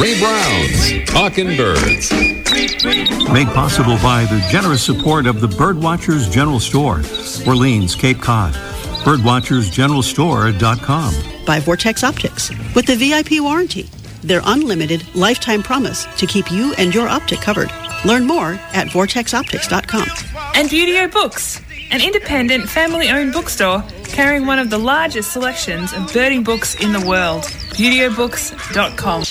Ray 0.00 0.18
Brown's 0.18 1.04
Talking 1.10 1.54
Birds. 1.58 2.10
Made 3.30 3.48
possible 3.48 3.98
by 3.98 4.24
the 4.24 4.42
generous 4.50 4.82
support 4.82 5.26
of 5.26 5.42
the 5.42 5.46
Birdwatchers 5.46 6.32
General 6.32 6.58
Store, 6.58 7.02
Orleans, 7.46 7.94
Cape 7.94 8.18
Cod. 8.18 8.54
Birdwatchersgeneralstore.com. 9.04 11.44
By 11.44 11.60
Vortex 11.60 12.02
Optics 12.02 12.48
with 12.74 12.86
the 12.86 12.96
VIP 12.96 13.42
warranty. 13.42 13.90
Their 14.22 14.40
unlimited 14.46 15.04
lifetime 15.14 15.62
promise 15.62 16.06
to 16.16 16.26
keep 16.26 16.50
you 16.50 16.72
and 16.78 16.94
your 16.94 17.06
optic 17.06 17.42
covered. 17.42 17.70
Learn 18.06 18.26
more 18.26 18.52
at 18.72 18.88
vortexoptics.com. 18.88 20.08
And 20.54 20.70
Buteo 20.70 21.12
Books, 21.12 21.60
an 21.90 22.00
independent 22.00 22.70
family 22.70 23.10
owned 23.10 23.34
bookstore 23.34 23.84
carrying 24.04 24.46
one 24.46 24.58
of 24.58 24.70
the 24.70 24.78
largest 24.78 25.32
selections 25.32 25.92
of 25.92 26.10
birding 26.12 26.42
books 26.42 26.74
in 26.76 26.94
the 26.94 27.06
world. 27.06 27.42
ButeoBooks.com. 27.76 29.24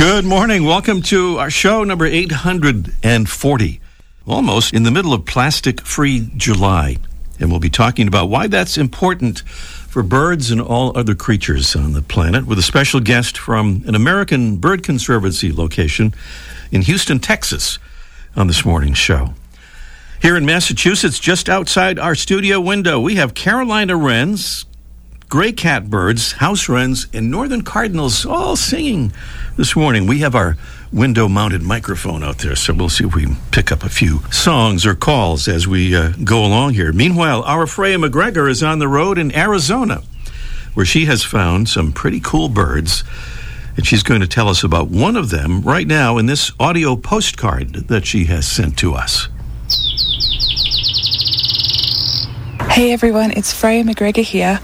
Good 0.00 0.24
morning. 0.24 0.64
Welcome 0.64 1.02
to 1.02 1.38
our 1.38 1.50
show 1.50 1.84
number 1.84 2.06
840. 2.06 3.80
Almost 4.26 4.72
in 4.72 4.82
the 4.82 4.90
middle 4.90 5.12
of 5.12 5.26
plastic 5.26 5.82
free 5.82 6.30
July. 6.38 6.96
And 7.38 7.50
we'll 7.50 7.60
be 7.60 7.68
talking 7.68 8.08
about 8.08 8.30
why 8.30 8.46
that's 8.46 8.78
important 8.78 9.40
for 9.40 10.02
birds 10.02 10.50
and 10.50 10.58
all 10.58 10.96
other 10.96 11.14
creatures 11.14 11.76
on 11.76 11.92
the 11.92 12.00
planet 12.00 12.46
with 12.46 12.58
a 12.58 12.62
special 12.62 13.00
guest 13.00 13.36
from 13.36 13.82
an 13.86 13.94
American 13.94 14.56
Bird 14.56 14.82
Conservancy 14.82 15.52
location 15.52 16.14
in 16.72 16.80
Houston, 16.80 17.18
Texas 17.18 17.78
on 18.34 18.46
this 18.46 18.64
morning's 18.64 18.96
show. 18.96 19.34
Here 20.22 20.34
in 20.34 20.46
Massachusetts, 20.46 21.18
just 21.18 21.50
outside 21.50 21.98
our 21.98 22.14
studio 22.14 22.58
window, 22.58 22.98
we 22.98 23.16
have 23.16 23.34
Carolina 23.34 23.96
wrens, 23.96 24.64
gray 25.30 25.52
catbirds, 25.52 26.32
house 26.32 26.68
wrens, 26.68 27.06
and 27.14 27.30
northern 27.30 27.62
cardinals 27.62 28.26
all 28.26 28.56
singing 28.56 29.12
this 29.56 29.76
morning. 29.76 30.08
We 30.08 30.18
have 30.18 30.34
our 30.34 30.56
window 30.92 31.28
mounted 31.28 31.62
microphone 31.62 32.24
out 32.24 32.38
there, 32.38 32.56
so 32.56 32.74
we'll 32.74 32.88
see 32.88 33.04
if 33.04 33.14
we 33.14 33.28
pick 33.52 33.70
up 33.70 33.84
a 33.84 33.88
few 33.88 34.22
songs 34.32 34.84
or 34.84 34.96
calls 34.96 35.46
as 35.46 35.68
we 35.68 35.94
uh, 35.94 36.14
go 36.24 36.44
along 36.44 36.74
here. 36.74 36.92
Meanwhile, 36.92 37.44
our 37.44 37.68
Freya 37.68 37.96
McGregor 37.98 38.50
is 38.50 38.60
on 38.60 38.80
the 38.80 38.88
road 38.88 39.18
in 39.18 39.32
Arizona, 39.34 40.02
where 40.74 40.84
she 40.84 41.04
has 41.04 41.22
found 41.22 41.68
some 41.68 41.92
pretty 41.92 42.18
cool 42.18 42.48
birds. 42.48 43.04
And 43.76 43.86
she's 43.86 44.02
going 44.02 44.22
to 44.22 44.26
tell 44.26 44.48
us 44.48 44.64
about 44.64 44.88
one 44.88 45.14
of 45.14 45.30
them 45.30 45.62
right 45.62 45.86
now 45.86 46.18
in 46.18 46.26
this 46.26 46.50
audio 46.58 46.96
postcard 46.96 47.72
that 47.86 48.04
she 48.04 48.24
has 48.24 48.48
sent 48.48 48.76
to 48.78 48.94
us. 48.94 49.28
Hey 52.68 52.92
everyone, 52.92 53.30
it's 53.30 53.52
Freya 53.52 53.84
McGregor 53.84 54.24
here. 54.24 54.58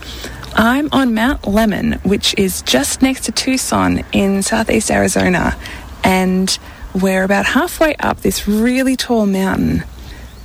I'm 0.59 0.89
on 0.91 1.13
Mount 1.13 1.43
Lemmon, 1.43 2.03
which 2.03 2.35
is 2.39 2.63
just 2.63 3.03
next 3.03 3.25
to 3.27 3.33
Tucson 3.33 4.03
in 4.13 4.43
southeast 4.43 4.91
Arizona, 4.91 5.55
and 6.03 6.59
we're 6.95 7.25
about 7.25 7.45
halfway 7.45 7.95
up 7.97 8.23
this 8.23 8.49
really 8.49 8.97
tall 8.97 9.27
mountain, 9.27 9.85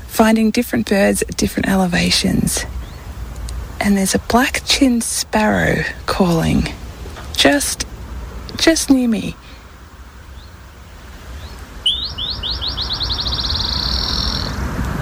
finding 0.07 0.51
different 0.51 0.89
birds 0.89 1.21
at 1.21 1.37
different 1.37 1.69
elevations. 1.69 2.65
And 3.79 3.95
there's 3.95 4.13
a 4.13 4.19
black-chinned 4.19 5.01
sparrow 5.01 5.85
calling, 6.07 6.67
just, 7.31 7.87
just 8.57 8.89
near 8.89 9.07
me. 9.07 9.37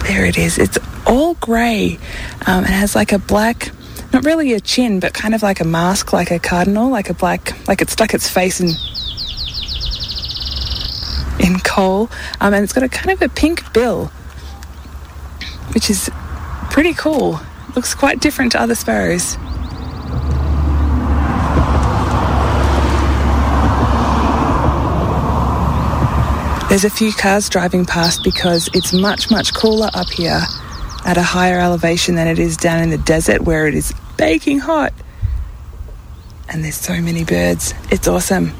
There 0.04 0.26
it 0.26 0.38
is. 0.38 0.60
It's 0.60 0.78
all 1.08 1.34
grey. 1.36 1.98
Um, 2.46 2.64
it 2.64 2.70
has 2.70 2.96
like 2.96 3.12
a 3.12 3.20
black, 3.20 3.72
not 4.12 4.26
really 4.26 4.54
a 4.54 4.60
chin, 4.60 5.00
but 5.00 5.14
kind 5.14 5.36
of 5.36 5.44
like 5.44 5.60
a 5.60 5.66
mask, 5.66 6.14
like 6.14 6.32
a 6.32 6.40
cardinal, 6.40 6.90
like 6.90 7.10
a 7.10 7.14
black, 7.14 7.68
like 7.68 7.82
it 7.82 7.90
stuck 7.90 8.14
its 8.14 8.30
face 8.30 8.60
in 8.60 8.70
in 11.39 11.60
coal, 11.60 12.10
um, 12.42 12.54
and 12.54 12.64
it's 12.64 12.73
got 12.73 12.83
a 12.83 12.89
kind 12.89 13.11
of 13.11 13.22
a 13.22 13.30
pink 13.30 13.72
bill, 13.73 14.08
which 15.73 15.89
is 15.89 16.10
pretty 16.72 16.94
cool. 16.94 17.39
Looks 17.76 17.94
quite 17.94 18.20
different 18.20 18.52
to 18.54 18.61
other 18.61 18.76
sparrows. 18.76 19.38
There's 26.70 26.83
a 26.83 26.89
few 26.89 27.12
cars 27.12 27.50
driving 27.50 27.86
past 27.86 28.23
because 28.23 28.70
it's 28.73 28.94
much, 28.94 29.32
much 29.32 29.56
cooler 29.56 29.89
up 29.95 30.08
here 30.10 30.42
at 31.04 31.17
a 31.17 31.23
higher 31.23 31.60
elevation 31.60 32.14
than 32.14 32.28
it 32.28 32.38
is 32.38 32.58
down 32.58 32.83
in 32.83 32.92
the 32.92 32.98
desert 33.00 33.42
where 33.42 33.67
it 33.67 33.73
is 33.73 33.92
baking 34.20 34.60
hot. 34.60 34.94
And 36.50 36.64
there's 36.64 36.76
so 36.76 37.00
many 37.02 37.24
birds. 37.24 37.74
It's 37.90 38.08
awesome. 38.08 38.54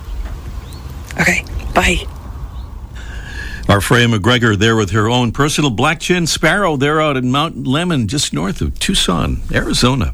Okay, 1.20 1.44
bye. 1.75 1.97
Our 3.68 3.81
Freya 3.81 4.08
McGregor 4.08 4.58
there 4.58 4.78
with 4.78 4.92
her 4.92 5.09
own 5.09 5.34
personal 5.34 5.70
black 5.70 6.00
chin 6.00 6.28
sparrow 6.28 6.78
there 6.78 7.02
out 7.02 7.18
in 7.18 7.30
Mount 7.30 7.66
Lemmon, 7.66 8.08
just 8.08 8.31
north 8.31 8.62
of 8.62 8.80
Tucson, 8.80 9.42
Arizona. 9.53 10.14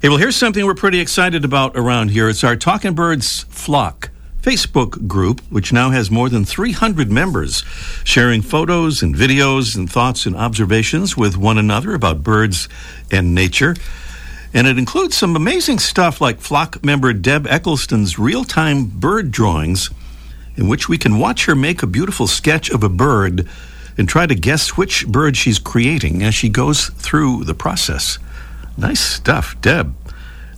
Hey, 0.00 0.08
well, 0.08 0.18
here's 0.18 0.36
something 0.36 0.64
we're 0.64 0.74
pretty 0.74 1.00
excited 1.00 1.44
about 1.44 1.76
around 1.76 2.12
here. 2.12 2.28
It's 2.28 2.44
our 2.44 2.54
Talking 2.54 2.94
Birds 2.94 3.44
Flock 3.48 4.10
Facebook 4.42 5.08
group, 5.08 5.40
which 5.50 5.72
now 5.72 5.90
has 5.90 6.08
more 6.08 6.28
than 6.28 6.44
300 6.44 7.10
members, 7.10 7.64
sharing 8.04 8.42
photos 8.42 9.02
and 9.02 9.12
videos 9.12 9.74
and 9.74 9.90
thoughts 9.90 10.24
and 10.24 10.36
observations 10.36 11.16
with 11.16 11.36
one 11.36 11.58
another 11.58 11.94
about 11.94 12.22
birds 12.22 12.68
and 13.10 13.34
nature. 13.34 13.74
And 14.56 14.66
it 14.66 14.78
includes 14.78 15.14
some 15.14 15.36
amazing 15.36 15.78
stuff 15.80 16.18
like 16.18 16.40
flock 16.40 16.82
member 16.82 17.12
Deb 17.12 17.46
Eccleston's 17.46 18.18
real 18.18 18.42
time 18.42 18.86
bird 18.86 19.30
drawings, 19.30 19.90
in 20.56 20.66
which 20.66 20.88
we 20.88 20.96
can 20.96 21.18
watch 21.18 21.44
her 21.44 21.54
make 21.54 21.82
a 21.82 21.86
beautiful 21.86 22.26
sketch 22.26 22.70
of 22.70 22.82
a 22.82 22.88
bird 22.88 23.46
and 23.98 24.08
try 24.08 24.26
to 24.26 24.34
guess 24.34 24.70
which 24.70 25.06
bird 25.06 25.36
she's 25.36 25.58
creating 25.58 26.22
as 26.22 26.34
she 26.34 26.48
goes 26.48 26.86
through 26.88 27.44
the 27.44 27.52
process. 27.52 28.18
Nice 28.78 29.00
stuff, 29.00 29.60
Deb. 29.60 29.94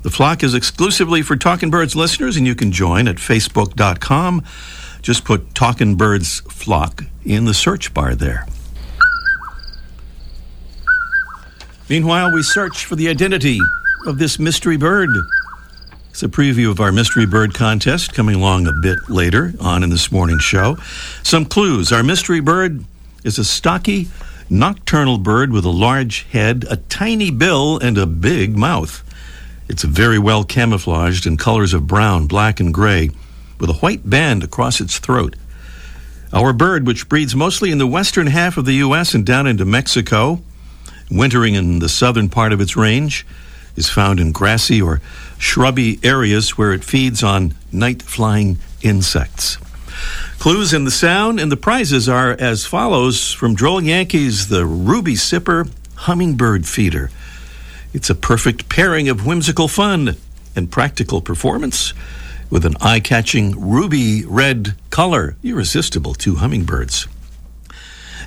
The 0.02 0.10
flock 0.10 0.44
is 0.44 0.54
exclusively 0.54 1.22
for 1.22 1.34
Talking 1.34 1.68
Birds 1.68 1.96
listeners, 1.96 2.36
and 2.36 2.46
you 2.46 2.54
can 2.54 2.70
join 2.70 3.08
at 3.08 3.16
facebook.com. 3.16 4.44
Just 5.02 5.24
put 5.24 5.56
Talking 5.56 5.96
Birds 5.96 6.38
Flock 6.42 7.02
in 7.24 7.46
the 7.46 7.54
search 7.54 7.92
bar 7.94 8.14
there. 8.14 8.46
Meanwhile, 11.88 12.32
we 12.32 12.44
search 12.44 12.84
for 12.84 12.94
the 12.94 13.08
identity 13.08 13.58
of 14.06 14.18
this 14.18 14.38
mystery 14.38 14.76
bird. 14.76 15.08
It's 16.10 16.22
a 16.22 16.28
preview 16.28 16.70
of 16.70 16.80
our 16.80 16.92
mystery 16.92 17.26
bird 17.26 17.54
contest 17.54 18.14
coming 18.14 18.34
along 18.34 18.66
a 18.66 18.72
bit 18.82 18.98
later 19.08 19.52
on 19.60 19.82
in 19.82 19.90
this 19.90 20.10
morning's 20.10 20.42
show. 20.42 20.76
Some 21.22 21.44
clues. 21.44 21.92
Our 21.92 22.02
mystery 22.02 22.40
bird 22.40 22.84
is 23.24 23.38
a 23.38 23.44
stocky, 23.44 24.08
nocturnal 24.50 25.18
bird 25.18 25.52
with 25.52 25.64
a 25.64 25.70
large 25.70 26.24
head, 26.24 26.64
a 26.70 26.76
tiny 26.76 27.30
bill, 27.30 27.78
and 27.78 27.98
a 27.98 28.06
big 28.06 28.56
mouth. 28.56 29.04
It's 29.68 29.84
very 29.84 30.18
well 30.18 30.44
camouflaged 30.44 31.26
in 31.26 31.36
colors 31.36 31.74
of 31.74 31.86
brown, 31.86 32.26
black, 32.26 32.58
and 32.58 32.72
gray, 32.72 33.10
with 33.60 33.70
a 33.70 33.74
white 33.74 34.08
band 34.08 34.42
across 34.42 34.80
its 34.80 34.98
throat. 34.98 35.36
Our 36.32 36.52
bird, 36.52 36.86
which 36.86 37.08
breeds 37.08 37.34
mostly 37.34 37.70
in 37.70 37.78
the 37.78 37.86
western 37.86 38.26
half 38.26 38.56
of 38.56 38.64
the 38.64 38.74
U.S. 38.74 39.14
and 39.14 39.24
down 39.24 39.46
into 39.46 39.64
Mexico, 39.64 40.42
wintering 41.10 41.54
in 41.54 41.78
the 41.78 41.88
southern 41.88 42.28
part 42.28 42.52
of 42.52 42.60
its 42.60 42.76
range, 42.76 43.26
is 43.78 43.88
found 43.88 44.18
in 44.18 44.32
grassy 44.32 44.82
or 44.82 45.00
shrubby 45.38 46.00
areas 46.02 46.58
where 46.58 46.72
it 46.72 46.84
feeds 46.84 47.22
on 47.22 47.54
night 47.72 48.02
flying 48.02 48.58
insects. 48.82 49.56
Clues 50.38 50.72
in 50.72 50.84
the 50.84 50.90
sound 50.90 51.40
and 51.40 51.50
the 51.50 51.56
prizes 51.56 52.08
are 52.08 52.32
as 52.32 52.66
follows 52.66 53.32
from 53.32 53.54
Droll 53.54 53.82
Yankees, 53.82 54.48
the 54.48 54.66
Ruby 54.66 55.14
Sipper 55.14 55.70
Hummingbird 55.94 56.66
Feeder. 56.66 57.10
It's 57.94 58.10
a 58.10 58.14
perfect 58.14 58.68
pairing 58.68 59.08
of 59.08 59.24
whimsical 59.24 59.68
fun 59.68 60.16
and 60.54 60.70
practical 60.70 61.20
performance 61.20 61.94
with 62.50 62.64
an 62.64 62.76
eye 62.80 63.00
catching 63.00 63.58
ruby 63.58 64.24
red 64.26 64.74
color, 64.90 65.36
irresistible 65.42 66.14
to 66.14 66.36
hummingbirds. 66.36 67.06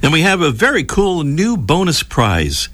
And 0.02 0.12
we 0.12 0.22
have 0.22 0.42
a 0.42 0.52
very 0.52 0.84
cool 0.84 1.24
new 1.24 1.58
bonus 1.58 2.04
prize 2.04 2.70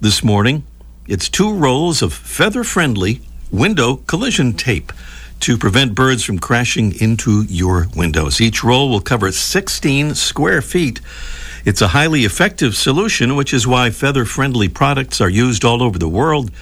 this 0.00 0.24
morning. 0.24 0.64
It's 1.08 1.28
two 1.28 1.52
rolls 1.52 2.00
of 2.00 2.12
feather 2.12 2.62
friendly 2.62 3.22
window 3.50 3.96
collision 3.96 4.52
tape 4.52 4.92
to 5.40 5.58
prevent 5.58 5.96
birds 5.96 6.22
from 6.22 6.38
crashing 6.38 6.94
into 7.00 7.42
your 7.48 7.88
windows. 7.96 8.40
Each 8.40 8.62
roll 8.62 8.88
will 8.88 9.00
cover 9.00 9.32
16 9.32 10.14
square 10.14 10.62
feet. 10.62 11.00
It's 11.64 11.82
a 11.82 11.88
highly 11.88 12.24
effective 12.24 12.76
solution, 12.76 13.34
which 13.34 13.52
is 13.52 13.66
why 13.66 13.90
feather 13.90 14.24
friendly 14.24 14.68
products 14.68 15.20
are 15.20 15.28
used 15.28 15.64
all 15.64 15.82
over 15.82 15.98
the 15.98 16.08
world 16.08 16.52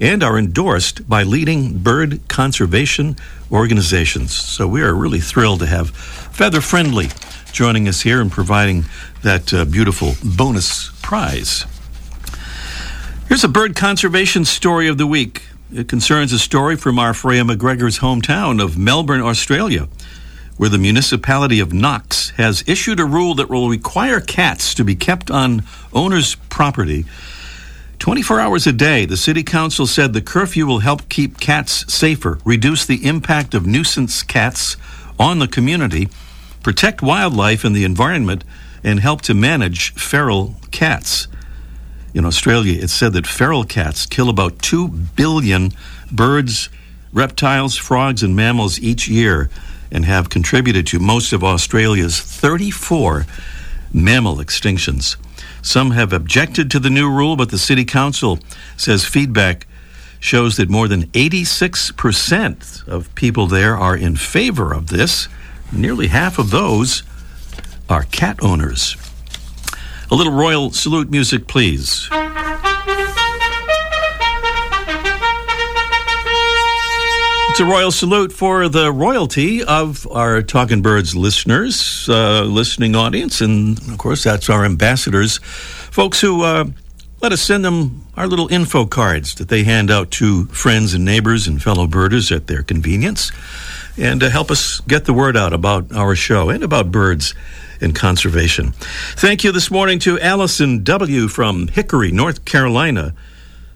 and 0.00 0.22
are 0.22 0.38
endorsed 0.38 1.08
by 1.08 1.24
leading 1.24 1.78
bird 1.78 2.20
conservation 2.28 3.16
organizations. 3.50 4.32
So 4.32 4.68
we 4.68 4.80
are 4.80 4.94
really 4.94 5.18
thrilled 5.18 5.58
to 5.58 5.66
have 5.66 5.90
Feather 5.90 6.60
Friendly 6.60 7.08
joining 7.50 7.88
us 7.88 8.02
here 8.02 8.20
and 8.20 8.30
providing 8.30 8.84
that 9.22 9.52
uh, 9.52 9.64
beautiful 9.64 10.12
bonus 10.22 10.90
prize. 11.02 11.66
Here's 13.28 13.44
a 13.44 13.48
bird 13.48 13.76
conservation 13.76 14.46
story 14.46 14.88
of 14.88 14.96
the 14.96 15.06
week. 15.06 15.42
It 15.70 15.86
concerns 15.86 16.32
a 16.32 16.38
story 16.38 16.76
from 16.76 16.98
our 16.98 17.12
Freya 17.12 17.42
McGregor's 17.42 17.98
hometown 17.98 18.58
of 18.58 18.78
Melbourne, 18.78 19.20
Australia, 19.20 19.86
where 20.56 20.70
the 20.70 20.78
municipality 20.78 21.60
of 21.60 21.70
Knox 21.70 22.30
has 22.30 22.64
issued 22.66 22.98
a 22.98 23.04
rule 23.04 23.34
that 23.34 23.50
will 23.50 23.68
require 23.68 24.20
cats 24.20 24.72
to 24.72 24.82
be 24.82 24.96
kept 24.96 25.30
on 25.30 25.62
owners' 25.92 26.36
property 26.48 27.04
24 27.98 28.40
hours 28.40 28.66
a 28.66 28.72
day. 28.72 29.04
The 29.04 29.18
city 29.18 29.42
council 29.42 29.86
said 29.86 30.14
the 30.14 30.22
curfew 30.22 30.64
will 30.64 30.78
help 30.78 31.10
keep 31.10 31.38
cats 31.38 31.92
safer, 31.92 32.38
reduce 32.46 32.86
the 32.86 33.04
impact 33.04 33.52
of 33.52 33.66
nuisance 33.66 34.22
cats 34.22 34.78
on 35.18 35.38
the 35.38 35.48
community, 35.48 36.08
protect 36.62 37.02
wildlife 37.02 37.62
and 37.62 37.76
the 37.76 37.84
environment, 37.84 38.42
and 38.82 39.00
help 39.00 39.20
to 39.22 39.34
manage 39.34 39.92
feral 39.92 40.54
cats. 40.70 41.28
In 42.18 42.24
Australia, 42.24 42.76
it's 42.82 42.92
said 42.92 43.12
that 43.12 43.28
feral 43.28 43.62
cats 43.62 44.04
kill 44.04 44.28
about 44.28 44.60
2 44.60 44.88
billion 44.88 45.70
birds, 46.10 46.68
reptiles, 47.12 47.76
frogs, 47.76 48.24
and 48.24 48.34
mammals 48.34 48.80
each 48.80 49.06
year 49.06 49.48
and 49.92 50.04
have 50.04 50.28
contributed 50.28 50.84
to 50.88 50.98
most 50.98 51.32
of 51.32 51.44
Australia's 51.44 52.20
34 52.20 53.24
mammal 53.92 54.38
extinctions. 54.38 55.14
Some 55.62 55.92
have 55.92 56.12
objected 56.12 56.72
to 56.72 56.80
the 56.80 56.90
new 56.90 57.08
rule, 57.08 57.36
but 57.36 57.50
the 57.50 57.56
City 57.58 57.84
Council 57.84 58.40
says 58.76 59.04
feedback 59.04 59.68
shows 60.18 60.56
that 60.56 60.68
more 60.68 60.88
than 60.88 61.04
86% 61.12 62.88
of 62.88 63.14
people 63.14 63.46
there 63.46 63.76
are 63.76 63.96
in 63.96 64.16
favor 64.16 64.72
of 64.72 64.88
this. 64.88 65.28
Nearly 65.70 66.08
half 66.08 66.40
of 66.40 66.50
those 66.50 67.04
are 67.88 68.02
cat 68.02 68.42
owners. 68.42 68.96
A 70.10 70.14
little 70.14 70.32
royal 70.32 70.70
salute 70.70 71.10
music, 71.10 71.46
please. 71.46 72.08
It's 77.50 77.60
a 77.60 77.64
royal 77.64 77.90
salute 77.90 78.32
for 78.32 78.70
the 78.70 78.90
royalty 78.90 79.62
of 79.62 80.06
our 80.10 80.40
Talking 80.40 80.80
Birds 80.80 81.14
listeners, 81.14 82.08
uh, 82.08 82.44
listening 82.44 82.96
audience, 82.96 83.42
and 83.42 83.76
of 83.90 83.98
course, 83.98 84.24
that's 84.24 84.48
our 84.48 84.64
ambassadors, 84.64 85.38
folks 85.38 86.20
who 86.22 86.42
uh, 86.42 86.64
let 87.20 87.32
us 87.32 87.42
send 87.42 87.64
them 87.64 88.06
our 88.16 88.26
little 88.28 88.48
info 88.48 88.86
cards 88.86 89.34
that 89.34 89.48
they 89.48 89.64
hand 89.64 89.90
out 89.90 90.10
to 90.12 90.46
friends 90.46 90.94
and 90.94 91.04
neighbors 91.04 91.46
and 91.46 91.62
fellow 91.62 91.86
birders 91.86 92.32
at 92.32 92.46
their 92.46 92.62
convenience, 92.62 93.30
and 93.98 94.20
to 94.20 94.30
help 94.30 94.50
us 94.50 94.80
get 94.82 95.04
the 95.04 95.12
word 95.12 95.36
out 95.36 95.52
about 95.52 95.92
our 95.92 96.14
show 96.14 96.48
and 96.48 96.62
about 96.62 96.92
birds 96.92 97.34
and 97.80 97.94
conservation. 97.94 98.72
Thank 99.16 99.44
you 99.44 99.52
this 99.52 99.70
morning 99.70 99.98
to 100.00 100.20
Allison 100.20 100.84
W. 100.84 101.28
from 101.28 101.68
Hickory, 101.68 102.10
North 102.12 102.44
Carolina. 102.44 103.14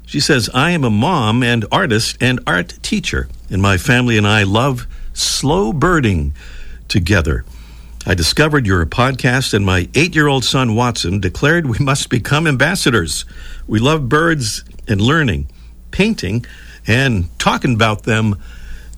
She 0.07 0.21
says, 0.21 0.51
I 0.53 0.73
am 0.73 0.85
a 0.85 0.91
mom 0.91 1.43
and 1.43 1.65
artist 1.73 2.17
and 2.21 2.41
art 2.47 2.79
teacher, 2.83 3.29
and 3.51 3.63
my 3.63 3.79
family 3.79 4.19
and 4.19 4.27
I 4.27 4.43
love 4.43 4.87
slow 5.13 5.73
birding 5.73 6.35
together. 6.89 7.45
I 8.05 8.15
discovered 8.15 8.67
your 8.67 8.85
podcast, 8.85 9.55
and 9.55 9.65
my 9.65 9.89
eight 9.95 10.15
year 10.15 10.27
old 10.27 10.45
son 10.45 10.75
Watson 10.75 11.21
declared 11.21 11.67
we 11.67 11.79
must 11.79 12.11
become 12.11 12.47
ambassadors. 12.47 13.25
We 13.67 13.79
love 13.79 14.09
birds 14.09 14.65
and 14.89 15.01
learning, 15.01 15.49
painting, 15.93 16.45
and 16.87 17.29
talking 17.39 17.75
about 17.75 18.03
them 18.03 18.43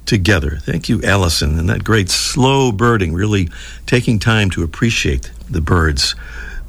together. 0.06 0.58
Thank 0.60 0.88
you, 0.88 1.02
Allison, 1.02 1.58
and 1.58 1.68
that 1.68 1.84
great 1.84 2.10
slow 2.10 2.72
birding, 2.72 3.14
really 3.14 3.48
taking 3.86 4.18
time 4.18 4.50
to 4.50 4.62
appreciate 4.62 5.30
the 5.48 5.60
birds 5.60 6.14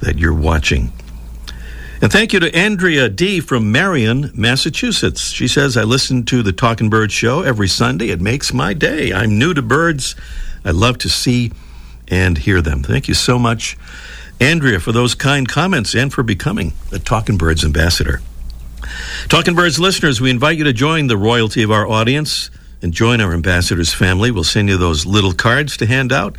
that 0.00 0.18
you're 0.18 0.34
watching. 0.34 0.92
And 2.02 2.12
thank 2.12 2.34
you 2.34 2.40
to 2.40 2.54
Andrea 2.54 3.08
D. 3.08 3.40
from 3.40 3.72
Marion, 3.72 4.30
Massachusetts. 4.34 5.30
She 5.30 5.48
says, 5.48 5.78
I 5.78 5.82
listen 5.84 6.24
to 6.24 6.42
the 6.42 6.52
Talking 6.52 6.90
Bird 6.90 7.10
show 7.10 7.40
every 7.40 7.68
Sunday. 7.68 8.10
It 8.10 8.20
makes 8.20 8.52
my 8.52 8.74
day. 8.74 9.14
I'm 9.14 9.38
new 9.38 9.54
to 9.54 9.62
birds. 9.62 10.14
I 10.62 10.72
love 10.72 10.98
to 10.98 11.08
see 11.08 11.52
and 12.08 12.36
hear 12.36 12.60
them. 12.60 12.82
Thank 12.82 13.08
you 13.08 13.14
so 13.14 13.38
much, 13.38 13.78
Andrea, 14.40 14.78
for 14.78 14.92
those 14.92 15.14
kind 15.14 15.48
comments 15.48 15.94
and 15.94 16.12
for 16.12 16.22
becoming 16.22 16.74
a 16.92 16.98
Talking 16.98 17.38
Birds 17.38 17.64
ambassador. 17.64 18.20
Talking 19.28 19.54
Birds 19.54 19.78
listeners, 19.78 20.20
we 20.20 20.30
invite 20.30 20.58
you 20.58 20.64
to 20.64 20.74
join 20.74 21.06
the 21.06 21.16
royalty 21.16 21.62
of 21.62 21.70
our 21.70 21.88
audience 21.88 22.50
and 22.82 22.92
join 22.92 23.20
our 23.20 23.32
ambassadors 23.32 23.92
family. 23.92 24.30
We'll 24.30 24.44
send 24.44 24.68
you 24.68 24.76
those 24.76 25.06
little 25.06 25.32
cards 25.32 25.76
to 25.78 25.86
hand 25.86 26.12
out. 26.12 26.36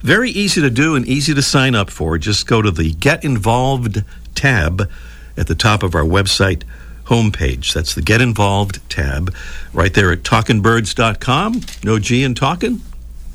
Very 0.00 0.30
easy 0.30 0.60
to 0.60 0.70
do 0.70 0.94
and 0.94 1.06
easy 1.06 1.34
to 1.34 1.42
sign 1.42 1.74
up 1.74 1.90
for. 1.90 2.18
Just 2.18 2.46
go 2.46 2.62
to 2.62 2.70
the 2.70 2.92
Get 2.94 3.24
Involved 3.24 4.04
tab 4.34 4.90
at 5.36 5.46
the 5.46 5.54
top 5.54 5.82
of 5.82 5.94
our 5.94 6.04
website 6.04 6.62
homepage. 7.04 7.72
That's 7.72 7.94
the 7.94 8.02
Get 8.02 8.20
Involved 8.20 8.88
tab 8.88 9.34
right 9.72 9.92
there 9.92 10.12
at 10.12 10.22
talkinbirds.com. 10.22 11.60
No 11.82 11.98
G 11.98 12.22
in 12.22 12.34
talking, 12.34 12.80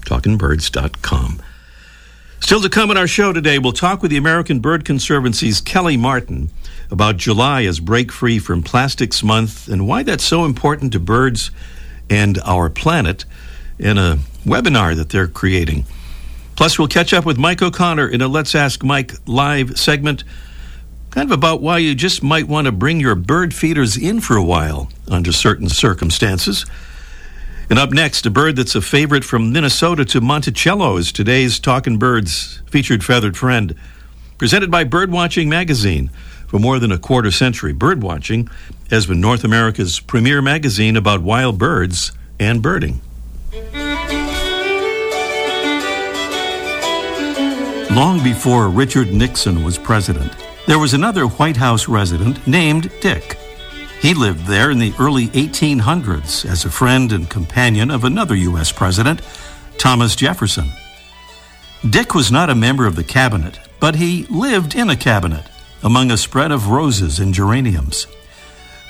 talkinbirds.com. 0.06 1.42
Still 2.40 2.62
to 2.62 2.70
come 2.70 2.92
in 2.92 2.98
our 2.98 3.08
show 3.08 3.34
today, 3.34 3.58
we'll 3.58 3.74
talk 3.74 4.02
with 4.02 4.12
the 4.12 4.18
American 4.18 4.60
Bird 4.60 4.86
Conservancy's 4.86 5.62
Kelly 5.62 5.98
Martin 5.98 6.52
about 6.92 7.18
July 7.18 7.64
as 7.64 7.80
Break 7.80 8.12
Free 8.12 8.40
from 8.40 8.62
Plastics 8.62 9.24
Month 9.24 9.68
and 9.68 9.88
why 9.88 10.04
that's 10.04 10.24
so 10.24 10.46
important 10.46 10.94
to 10.94 11.00
birds 11.00 11.50
and 12.10 12.40
our 12.46 12.70
planet 12.70 13.26
in 13.80 13.98
a 13.98 14.18
webinar 14.46 14.96
that 14.96 15.10
they're 15.10 15.28
creating. 15.28 15.86
Plus, 16.56 16.80
we'll 16.80 16.88
catch 16.88 17.14
up 17.14 17.26
with 17.26 17.38
Mike 17.38 17.62
O'Connor 17.62 18.08
in 18.08 18.22
a 18.22 18.28
Let's 18.28 18.56
Ask 18.56 18.84
Mike 18.84 19.14
live 19.28 19.78
segment 19.78 20.24
kind 21.16 21.32
of 21.32 21.38
about 21.38 21.62
why 21.62 21.78
you 21.78 21.96
just 21.96 22.22
might 22.22 22.46
want 22.46 22.66
to 22.66 22.74
bring 22.74 23.00
your 23.00 23.16
bird 23.16 23.54
feeders 23.54 23.96
in 23.96 24.20
for 24.20 24.36
a 24.36 24.44
while 24.44 24.92
under 25.08 25.32
certain 25.32 25.70
circumstances. 25.70 26.66
And 27.70 27.80
up 27.80 27.92
next, 27.92 28.26
a 28.26 28.30
bird 28.30 28.58
that's 28.58 28.76
a 28.76 28.82
favorite 28.82 29.24
from 29.24 29.54
Minnesota 29.54 30.04
to 30.04 30.20
Monticello 30.20 30.98
is 30.98 31.14
today's 31.14 31.58
Talking 31.58 31.98
Birds 31.98 32.62
featured 32.70 33.02
feathered 33.02 33.38
friend. 33.38 33.76
Presented 34.38 34.70
by 34.70 34.84
Birdwatching 34.84 35.48
Magazine. 35.48 36.10
For 36.56 36.60
more 36.60 36.80
than 36.80 36.94
a 36.94 36.98
quarter 36.98 37.32
century, 37.32 37.74
Birdwatching 37.74 38.50
has 38.90 39.06
been 39.06 39.20
North 39.20 39.44
America's 39.44 40.00
premier 40.00 40.42
magazine 40.42 40.96
about 40.96 41.22
wild 41.22 41.58
birds 41.58 42.14
and 42.40 42.62
birding. 42.62 43.02
Long 47.92 48.24
before 48.24 48.70
Richard 48.70 49.14
Nixon 49.14 49.66
was 49.66 49.78
president, 49.78 50.32
there 50.66 50.80
was 50.80 50.94
another 50.94 51.26
White 51.26 51.58
House 51.58 51.90
resident 51.90 52.48
named 52.48 52.90
Dick. 53.02 53.38
He 54.02 54.14
lived 54.14 54.46
there 54.46 54.72
in 54.72 54.80
the 54.80 54.94
early 54.98 55.28
1800s 55.28 56.50
as 56.50 56.64
a 56.64 56.72
friend 56.72 57.12
and 57.12 57.30
companion 57.30 57.92
of 57.92 58.06
another 58.06 58.36
U.S. 58.36 58.72
president, 58.72 59.22
Thomas 59.78 60.16
Jefferson. 60.16 60.70
Dick 61.90 62.16
was 62.16 62.32
not 62.32 62.50
a 62.50 62.56
member 62.56 62.88
of 62.88 62.96
the 62.96 63.04
cabinet, 63.04 63.60
but 63.82 63.96
he 63.96 64.26
lived 64.30 64.74
in 64.74 64.90
a 64.90 64.96
cabinet 64.96 65.44
among 65.86 66.12
a 66.12 66.18
spread 66.18 66.52
of 66.52 66.68
roses 66.68 67.20
and 67.20 67.34
geraniums. 67.34 68.08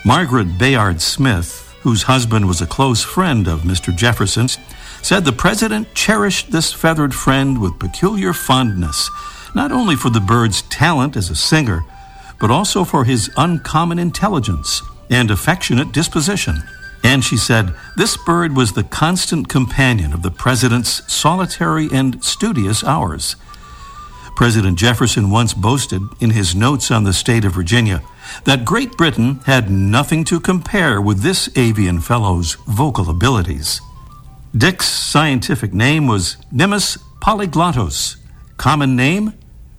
Margaret 0.04 0.58
Bayard 0.58 1.00
Smith, 1.02 1.76
whose 1.82 2.04
husband 2.04 2.48
was 2.48 2.62
a 2.62 2.66
close 2.66 3.04
friend 3.04 3.48
of 3.48 3.62
Mr. 3.62 3.96
Jefferson's, 3.96 4.58
said 5.04 5.26
the 5.26 5.32
president 5.32 5.94
cherished 5.94 6.52
this 6.52 6.74
feathered 6.74 7.14
friend 7.14 7.62
with 7.62 7.78
peculiar 7.78 8.34
fondness 8.34 9.12
not 9.56 9.72
only 9.72 9.96
for 9.96 10.10
the 10.10 10.20
bird's 10.20 10.62
talent 10.64 11.16
as 11.16 11.30
a 11.30 11.36
singer, 11.36 11.86
but 12.40 12.52
also 12.52 12.84
for 12.84 13.06
his 13.06 13.32
uncommon 13.38 13.98
intelligence 13.98 14.82
and 15.10 15.32
affectionate 15.32 15.94
disposition. 15.94 16.62
And 17.04 17.24
she 17.24 17.38
said, 17.38 17.74
this 17.96 18.18
bird 18.18 18.56
was 18.56 18.74
the 18.74 18.84
constant 18.84 19.48
companion 19.48 20.12
of 20.12 20.24
the 20.24 20.32
president's 20.32 21.02
solitary 21.12 21.88
and 21.92 22.24
studious 22.24 22.84
hours. 22.84 23.36
President 24.36 24.78
Jefferson 24.78 25.30
once 25.32 25.54
boasted 25.54 26.02
in 26.20 26.32
his 26.32 26.56
notes 26.56 26.92
on 26.92 27.04
the 27.04 27.14
state 27.14 27.46
of 27.46 27.54
Virginia 27.54 28.02
that 28.44 28.66
Great 28.66 28.98
Britain 28.98 29.40
had 29.46 29.72
nothing 29.72 30.26
to 30.26 30.40
compare 30.40 31.02
with 31.02 31.22
this 31.22 31.50
avian 31.56 32.02
fellow's 32.02 32.56
vocal 32.68 33.10
abilities. 33.10 33.80
Dick's 34.56 34.88
scientific 34.88 35.74
name 35.74 36.08
was 36.08 36.38
Mimus 36.52 36.98
polyglottos, 37.22 38.18
common 38.58 38.96
name 38.96 39.34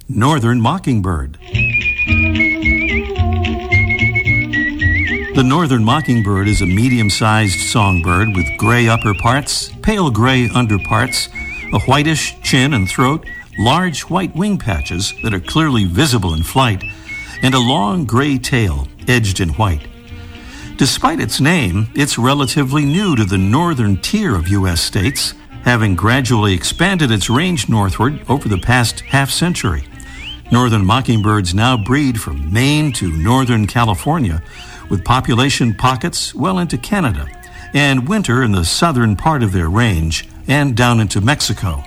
northern 0.08 0.60
mockingbird. 0.60 1.38
The 5.34 5.44
northern 5.44 5.84
mockingbird 5.84 6.48
is 6.48 6.62
a 6.62 6.66
medium 6.66 7.10
sized 7.10 7.60
songbird 7.60 8.34
with 8.34 8.46
gray 8.56 8.88
upper 8.88 9.12
parts, 9.12 9.70
pale 9.82 10.10
gray 10.10 10.48
underparts, 10.48 11.28
a 11.74 11.80
whitish 11.80 12.40
chin 12.40 12.72
and 12.72 12.88
throat, 12.88 13.26
large 13.58 14.02
white 14.02 14.34
wing 14.36 14.58
patches 14.58 15.14
that 15.22 15.32
are 15.32 15.40
clearly 15.40 15.84
visible 15.84 16.34
in 16.34 16.42
flight, 16.42 16.82
and 17.42 17.54
a 17.54 17.58
long 17.58 18.04
gray 18.04 18.38
tail 18.38 18.88
edged 19.08 19.40
in 19.40 19.50
white. 19.50 19.86
Despite 20.76 21.20
its 21.20 21.40
name, 21.40 21.88
it's 21.94 22.18
relatively 22.18 22.84
new 22.84 23.16
to 23.16 23.24
the 23.24 23.38
northern 23.38 23.96
tier 23.96 24.34
of 24.34 24.48
U.S. 24.48 24.82
states, 24.82 25.32
having 25.62 25.94
gradually 25.94 26.52
expanded 26.52 27.10
its 27.10 27.30
range 27.30 27.68
northward 27.68 28.20
over 28.28 28.48
the 28.48 28.58
past 28.58 29.00
half 29.00 29.30
century. 29.30 29.84
Northern 30.52 30.84
mockingbirds 30.84 31.54
now 31.54 31.76
breed 31.76 32.20
from 32.20 32.52
Maine 32.52 32.92
to 32.92 33.10
northern 33.10 33.66
California, 33.66 34.42
with 34.90 35.04
population 35.04 35.74
pockets 35.74 36.34
well 36.34 36.58
into 36.58 36.78
Canada, 36.78 37.26
and 37.74 38.08
winter 38.08 38.42
in 38.42 38.52
the 38.52 38.64
southern 38.64 39.16
part 39.16 39.42
of 39.42 39.52
their 39.52 39.68
range 39.68 40.28
and 40.46 40.76
down 40.76 41.00
into 41.00 41.20
Mexico. 41.20 41.82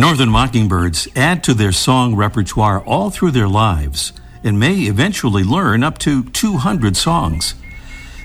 Northern 0.00 0.30
mockingbirds 0.30 1.08
add 1.14 1.44
to 1.44 1.52
their 1.52 1.72
song 1.72 2.16
repertoire 2.16 2.80
all 2.84 3.10
through 3.10 3.32
their 3.32 3.46
lives 3.46 4.14
and 4.42 4.58
may 4.58 4.84
eventually 4.84 5.44
learn 5.44 5.84
up 5.84 5.98
to 5.98 6.24
200 6.24 6.96
songs. 6.96 7.54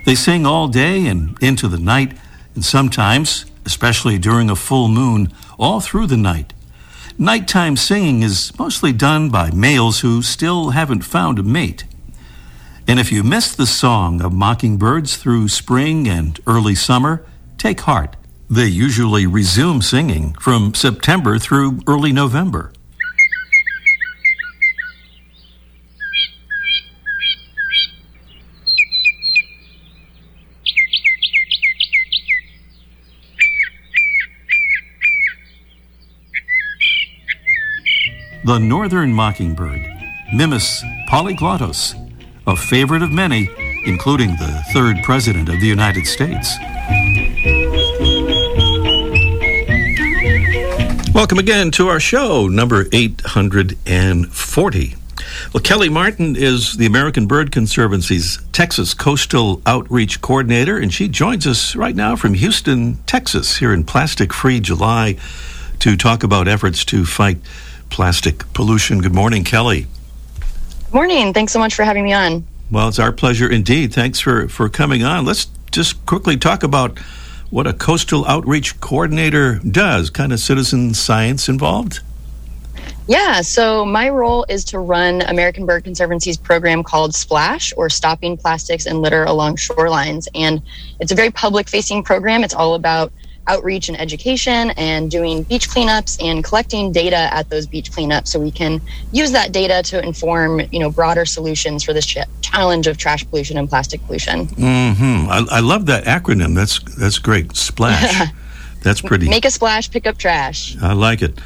They 0.06 0.16
sing 0.16 0.46
all 0.46 0.70
day 0.70 1.06
and 1.06 1.38
into 1.44 1.68
the 1.68 1.78
night, 1.78 2.18
and 2.54 2.64
sometimes, 2.64 3.44
especially 3.66 4.18
during 4.18 4.50
a 4.50 4.56
full 4.56 4.88
moon, 4.88 5.34
all 5.60 5.82
through 5.82 6.08
the 6.08 6.16
night. 6.16 6.54
Nighttime 7.18 7.76
singing 7.76 8.24
is 8.24 8.58
mostly 8.58 8.94
done 8.94 9.30
by 9.30 9.52
males 9.52 10.00
who 10.00 10.22
still 10.22 10.70
haven't 10.70 11.02
found 11.02 11.40
a 11.40 11.44
mate. 11.44 11.84
And 12.88 13.02
if 13.02 13.12
you 13.12 13.22
miss 13.22 13.54
the 13.54 13.68
song 13.68 14.22
of 14.22 14.32
mockingbirds 14.32 15.18
through 15.18 15.50
spring 15.50 16.08
and 16.08 16.40
early 16.48 16.76
summer, 16.76 17.26
take 17.58 17.82
heart. 17.82 18.16
They 18.50 18.68
usually 18.68 19.26
resume 19.26 19.82
singing 19.82 20.36
from 20.36 20.76
September 20.76 21.40
through 21.40 21.80
early 21.88 22.12
November. 22.12 22.72
The 38.46 38.60
northern 38.60 39.12
mockingbird, 39.12 39.82
Mimus 40.32 40.84
polyglottos, 41.10 41.96
a 42.46 42.56
favorite 42.56 43.02
of 43.02 43.12
many, 43.12 43.50
including 43.86 44.30
the 44.36 44.64
third 44.72 44.98
president 45.04 45.50
of 45.50 45.60
the 45.60 45.66
United 45.66 46.06
States. 46.06 46.56
Welcome 51.16 51.40
again 51.40 51.72
to 51.72 51.88
our 51.88 52.02
show, 52.02 52.50
number 52.50 52.88
840. 52.92 54.96
Well, 55.54 55.64
Kelly 55.64 55.88
Martin 55.88 56.36
is 56.36 56.76
the 56.76 56.86
American 56.86 57.26
Bird 57.26 57.54
Conservancy's 57.54 58.40
Texas 58.52 58.94
Coastal 58.94 59.62
Outreach 59.66 60.20
Coordinator, 60.20 60.78
and 60.78 60.94
she 60.94 61.08
joins 61.08 61.48
us 61.48 61.74
right 61.74 61.96
now 61.96 62.18
from 62.18 62.34
Houston, 62.34 62.96
Texas, 63.06 63.56
here 63.56 63.72
in 63.72 63.86
Plastic 63.86 64.34
Free 64.34 64.60
July 64.60 65.16
to 65.80 65.96
talk 65.96 66.24
about 66.24 66.50
efforts 66.50 66.84
to 66.84 67.06
fight 67.06 67.38
plastic 67.90 68.52
pollution. 68.52 69.00
Good 69.00 69.16
morning, 69.16 69.46
Kelly. 69.46 69.88
Good 70.88 70.94
Morning. 70.94 71.34
Thanks 71.34 71.54
so 71.54 71.60
much 71.60 71.76
for 71.76 71.84
having 71.84 72.04
me 72.04 72.12
on. 72.12 72.46
Well, 72.70 72.90
it's 72.90 73.00
our 73.00 73.14
pleasure 73.14 73.50
indeed. 73.50 73.94
Thanks 73.94 74.20
for, 74.20 74.50
for 74.50 74.68
coming 74.68 75.06
on. 75.06 75.24
Let's 75.24 75.48
just 75.72 76.06
quickly 76.06 76.36
talk 76.36 76.62
about 76.62 77.00
what 77.50 77.68
a 77.68 77.74
coastal 77.74 78.26
outreach 78.26 78.80
coordinator 78.80 79.60
does. 79.60 80.10
Kind 80.10 80.34
of 80.34 80.40
citizen 80.40 80.94
science 80.94 81.48
involved? 81.48 82.00
Yeah, 83.08 83.42
so 83.42 83.86
my 83.86 84.10
role 84.10 84.46
is 84.50 84.66
to 84.66 84.80
run 84.80 85.22
American 85.22 85.68
Bird 85.68 85.84
Conservancy's 85.84 86.38
program 86.38 86.82
called 86.82 87.14
Splash, 87.14 87.72
or 87.78 87.88
Stopping 87.88 88.36
Plastics 88.36 88.88
and 88.88 89.00
Litter 89.00 89.26
Along 89.26 89.58
Shorelines. 89.58 90.28
And 90.34 90.62
it's 91.00 91.12
a 91.12 91.16
very 91.16 91.30
public 91.30 91.70
facing 91.70 92.04
program. 92.04 92.44
It's 92.44 92.56
all 92.56 92.74
about 92.74 93.14
outreach 93.48 93.90
and 93.90 94.00
education 94.00 94.72
and 94.72 95.12
doing 95.12 95.44
beach 95.44 95.70
cleanups 95.70 96.22
and 96.24 96.44
collecting 96.44 96.92
data 96.92 97.34
at 97.34 97.50
those 97.50 97.68
beach 97.68 97.92
cleanups 97.92 98.28
so 98.28 98.40
we 98.40 98.52
can 98.52 98.82
use 99.12 99.32
that 99.32 99.52
data 99.52 99.84
to 99.84 100.04
inform 100.04 100.62
you 100.72 100.80
know 100.80 100.90
broader 100.90 101.26
solutions 101.26 101.84
for 101.84 101.94
this 101.94 102.06
ch- 102.06 102.18
challenge 102.42 102.88
of 102.88 102.98
trash 102.98 103.28
pollution 103.30 103.58
and 103.58 103.70
plastic 103.70 104.04
pollution. 104.06 104.48
Mm-hmm. 104.48 105.30
I, 105.30 105.58
I 105.58 105.60
love 105.60 105.86
that 105.88 106.06
acronym. 106.06 106.56
That's 106.56 106.80
that's 106.96 107.20
great. 107.20 107.56
Splash. 107.56 108.32
That's 108.82 109.02
pretty 109.02 109.28
make 109.28 109.46
a 109.46 109.50
splash 109.50 109.90
pick 109.90 110.06
up 110.06 110.16
trash. 110.16 110.78
I 110.80 110.94
like 110.94 111.24
it. 111.24 111.40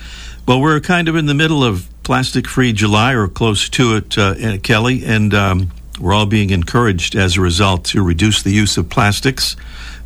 Well 0.46 0.60
we're 0.60 0.82
kind 0.82 1.08
of 1.08 1.16
in 1.16 1.26
the 1.26 1.34
middle 1.34 1.64
of 1.64 1.88
plastic 2.04 2.46
free 2.48 2.74
july 2.74 3.14
or 3.14 3.30
close 3.30 3.70
to 3.70 3.96
it 3.96 4.18
uh, 4.18 4.58
kelly 4.58 5.06
and 5.06 5.34
um, 5.34 5.72
we're 6.02 6.14
all 6.14 6.26
being 6.26 6.50
encouraged 6.50 7.16
as 7.16 7.38
a 7.38 7.42
result 7.42 7.86
to 7.86 8.04
reduce 8.04 8.42
the 8.44 8.52
use 8.52 8.76
of 8.78 8.90
plastics 8.90 9.56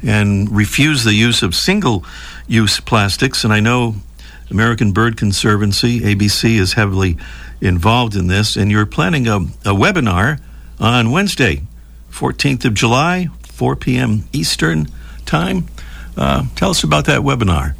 and 0.03 0.51
refuse 0.51 1.03
the 1.03 1.13
use 1.13 1.43
of 1.43 1.55
single 1.55 2.03
use 2.47 2.79
plastics. 2.79 3.43
And 3.43 3.53
I 3.53 3.59
know 3.59 3.95
American 4.49 4.91
Bird 4.91 5.17
Conservancy, 5.17 6.01
ABC, 6.01 6.57
is 6.59 6.73
heavily 6.73 7.17
involved 7.61 8.15
in 8.15 8.27
this. 8.27 8.55
And 8.55 8.69
you're 8.69 8.85
planning 8.85 9.27
a, 9.27 9.37
a 9.37 9.73
webinar 9.73 10.39
on 10.79 11.11
Wednesday, 11.11 11.63
14th 12.11 12.65
of 12.65 12.73
July, 12.73 13.29
4 13.43 13.75
p.m. 13.75 14.25
Eastern 14.33 14.87
Time. 15.25 15.67
Uh, 16.15 16.45
tell 16.55 16.69
us 16.69 16.83
about 16.83 17.05
that 17.05 17.21
webinar. 17.21 17.75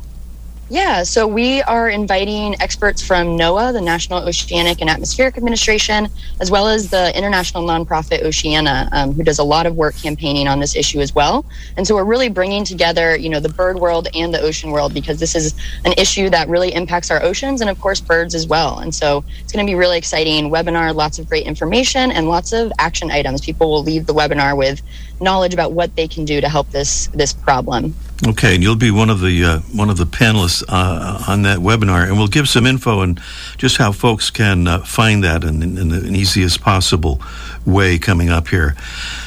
Yeah, 0.70 1.04
so 1.04 1.28
we 1.28 1.62
are 1.64 1.90
inviting 1.90 2.60
experts 2.62 3.06
from 3.06 3.38
NOAA, 3.38 3.74
the 3.74 3.82
National 3.82 4.20
Oceanic 4.28 4.80
and 4.80 4.90
Atmospheric 4.90 5.38
Administration, 5.38 6.08
as 6.40 6.50
well 6.50 6.68
as 6.68 6.90
the 6.90 7.16
international 7.16 7.64
nonprofit 7.64 8.24
Oceana, 8.24 8.88
um, 8.94 9.14
who 9.14 9.24
does 9.24 9.40
a 9.40 9.44
lot 9.44 9.66
of 9.66 9.76
work 9.76 9.96
campaigning 10.02 10.48
on 10.48 10.62
this 10.62 10.76
issue 10.76 11.02
as 11.02 11.14
well. 11.14 11.46
And 11.76 11.86
so 11.86 11.96
we're 11.96 12.06
really 12.06 12.30
bringing 12.30 12.64
together, 12.64 13.16
you 13.16 13.30
know, 13.30 13.42
the 13.42 13.50
bird 13.50 13.78
world 13.78 14.08
and 14.16 14.34
the 14.34 14.40
ocean 14.40 14.72
world 14.72 14.94
because 14.94 15.20
this 15.20 15.36
is 15.36 15.54
an 15.84 15.94
issue 15.98 16.30
that 16.30 16.48
really 16.48 16.74
impacts 16.74 17.12
our 17.12 17.22
oceans 17.22 17.60
and, 17.60 17.70
of 17.70 17.80
course, 17.82 18.00
birds 18.00 18.34
as 18.34 18.48
well. 18.48 18.80
And 18.80 18.96
so 18.96 19.24
it's 19.42 19.52
going 19.52 19.66
to 19.66 19.70
be 19.70 19.76
really 19.76 19.98
exciting 19.98 20.50
webinar, 20.50 20.96
lots 20.96 21.20
of 21.20 21.28
great 21.28 21.46
information 21.46 22.10
and 22.10 22.30
lots 22.30 22.54
of 22.54 22.72
action 22.80 23.12
items. 23.12 23.42
People 23.42 23.70
will 23.70 23.84
leave 23.84 24.06
the 24.06 24.14
webinar 24.14 24.58
with 24.58 24.82
knowledge 25.22 25.54
about 25.54 25.74
what 25.74 25.96
they 25.98 26.08
can 26.08 26.24
do 26.24 26.40
to 26.40 26.48
help 26.48 26.72
this 26.72 27.08
this 27.08 27.34
problem. 27.34 27.94
Okay, 28.26 28.56
and 28.56 28.64
you'll 28.64 28.78
be 28.78 28.90
one 28.90 29.10
of 29.10 29.20
the 29.20 29.44
uh, 29.44 29.60
one 29.74 29.90
of 29.90 29.98
the 29.98 30.06
panelists 30.06 30.64
uh, 30.70 31.26
on 31.28 31.42
that 31.42 31.60
webinar, 31.60 32.08
and 32.08 32.18
we'll 32.18 32.28
give 32.28 32.48
some 32.48 32.66
info 32.66 33.02
and 33.02 33.20
just 33.58 33.76
how 33.76 33.92
folks 33.92 34.30
can 34.30 34.66
uh, 34.66 34.80
find 34.80 35.26
that 35.26 35.44
in, 35.44 35.62
in, 35.62 35.90
the 35.90 36.10
easiest 36.10 36.62
possible 36.62 37.20
way 37.66 38.00
coming 38.00 38.30
up 38.30 38.48
here. 38.48 38.78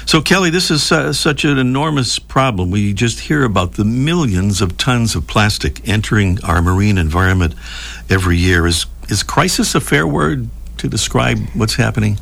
So, 0.06 0.22
Kelly, 0.22 0.48
this 0.48 0.70
is 0.70 0.90
uh, 0.90 1.12
such 1.12 1.44
an 1.44 1.58
enormous 1.58 2.18
problem. 2.18 2.70
We 2.70 2.94
just 2.94 3.20
hear 3.20 3.44
about 3.44 3.72
the 3.72 3.84
millions 3.84 4.62
of 4.62 4.78
tons 4.78 5.14
of 5.14 5.26
plastic 5.26 5.86
entering 5.86 6.42
our 6.42 6.62
marine 6.62 6.96
environment 6.96 7.54
every 8.08 8.38
year. 8.38 8.66
Is 8.66 8.86
is 9.10 9.22
crisis 9.22 9.74
a 9.74 9.80
fair 9.80 10.06
word 10.06 10.48
to 10.78 10.88
describe 10.88 11.38
what's 11.52 11.74
happening? 11.74 12.16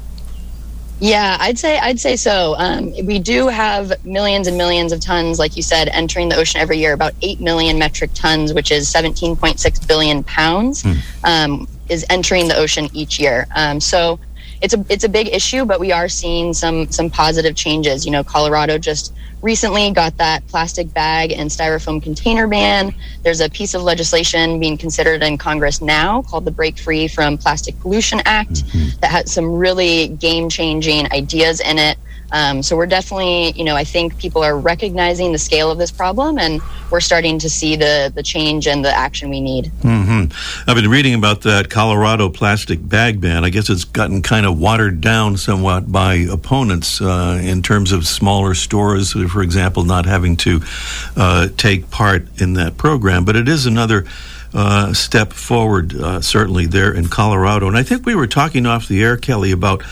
Yeah, 1.05 1.37
I'd 1.39 1.59
say 1.59 1.79
I'd 1.79 2.01
say 2.01 2.17
so. 2.17 2.55
Um, 2.57 2.95
we 3.05 3.19
do 3.19 3.49
have 3.49 3.93
millions 4.07 4.47
and 4.47 4.57
millions 4.57 4.91
of 4.91 5.01
tons, 5.01 5.39
like 5.39 5.55
you 5.55 5.63
said, 5.63 5.89
entering 5.89 6.31
the 6.31 6.37
ocean 6.37 6.63
every 6.63 6.79
year. 6.79 6.95
About 6.95 7.13
eight 7.21 7.43
million 7.43 7.79
metric 7.79 8.11
tons, 8.15 8.55
which 8.55 8.73
is 8.73 8.89
seventeen 8.89 9.37
point 9.37 9.61
six 9.61 9.79
billion 9.79 10.25
pounds, 10.25 10.83
mm. 10.83 10.97
um, 11.23 11.69
is 11.91 12.07
entering 12.09 12.49
the 12.49 12.57
ocean 12.57 12.89
each 12.95 13.21
year. 13.21 13.47
Um, 13.55 13.81
so 13.81 14.19
it's 14.65 14.73
a 14.73 14.85
it's 14.89 15.05
a 15.05 15.09
big 15.11 15.29
issue, 15.29 15.67
but 15.67 15.79
we 15.79 15.93
are 15.93 16.09
seeing 16.09 16.55
some 16.55 16.91
some 16.91 17.11
positive 17.11 17.55
changes. 17.55 18.07
You 18.07 18.13
know, 18.13 18.25
Colorado 18.25 18.79
just 18.79 19.13
recently 19.43 19.91
got 19.91 20.17
that 20.17 20.47
plastic 20.47 20.93
bag 20.95 21.33
and 21.33 21.51
styrofoam 21.51 22.03
container 22.03 22.49
ban. 22.49 22.95
There's 23.23 23.41
a 23.41 23.51
piece 23.51 23.75
of 23.75 23.83
legislation 23.83 24.59
being 24.59 24.79
considered 24.79 25.23
in 25.23 25.37
Congress 25.37 25.83
now 25.83 26.23
called 26.23 26.47
the 26.47 26.51
Break 26.51 26.79
Free 26.79 27.09
from 27.09 27.37
Plastic 27.37 27.79
Pollution 27.81 28.23
Act 28.25 28.65
mm-hmm. 28.65 28.99
that 29.01 29.11
has 29.11 29.31
some 29.31 29.53
really 29.53 30.09
game 30.09 30.49
changing 30.49 31.13
ideas 31.13 31.61
in 31.61 31.79
it 31.79 31.99
um, 32.33 32.63
so 32.63 32.77
we're 32.77 32.87
definitely, 32.87 33.53
you 33.53 33.65
know, 33.65 33.77
I 33.77 33.85
think 33.85 34.19
people 34.19 34.43
are 34.43 34.59
recognizing 34.59 35.33
the 35.33 35.39
scale 35.39 35.71
of 35.71 35.79
this 35.79 35.91
problem, 35.91 36.39
and 36.39 36.61
we're 36.91 37.01
starting 37.01 37.39
to 37.41 37.51
see 37.51 37.77
the 37.77 38.13
the 38.15 38.23
change 38.23 38.67
and 38.67 38.85
the 38.85 38.91
action 38.91 39.31
we 39.31 39.41
need. 39.41 39.67
Mm-hmm. 39.83 40.69
I've 40.69 40.77
been 40.77 40.91
reading 40.91 41.15
about 41.15 41.43
that 41.43 41.71
Colorado 41.71 42.29
plastic 42.29 42.87
bag 42.87 43.21
ban. 43.21 43.45
I 43.45 43.51
guess 43.51 43.71
it's 43.71 43.85
gotten 43.85 44.23
kind 44.23 44.47
of 44.47 44.59
watered 44.59 45.01
down 45.01 45.37
somewhat 45.37 45.91
by 45.91 46.15
opponents 46.15 47.01
uh, 47.01 47.41
in 47.43 47.63
terms 47.63 47.93
of 47.93 48.07
smaller 48.07 48.55
stores, 48.55 49.13
for 49.13 49.43
example, 49.43 49.85
not 49.85 50.07
having 50.07 50.37
to 50.39 50.61
uh, 51.17 51.49
take 51.57 51.91
part 51.91 52.41
in 52.41 52.55
that 52.55 52.77
program. 52.77 53.25
But 53.25 53.37
it 53.37 53.49
is 53.49 53.67
another. 53.67 54.07
Uh, 54.55 54.95
step 54.95 55.33
forward, 55.33 55.97
uh, 55.97 56.21
certainly 56.21 56.65
there 56.65 56.93
in 56.93 57.09
Colorado. 57.09 57.67
And 57.67 57.77
I 57.77 57.83
think 57.83 58.07
we 58.07 58.15
were 58.15 58.29
talking 58.29 58.67
off 58.67 58.87
the 58.87 59.03
air, 59.03 59.17
Kelly, 59.17 59.51
about 59.51 59.83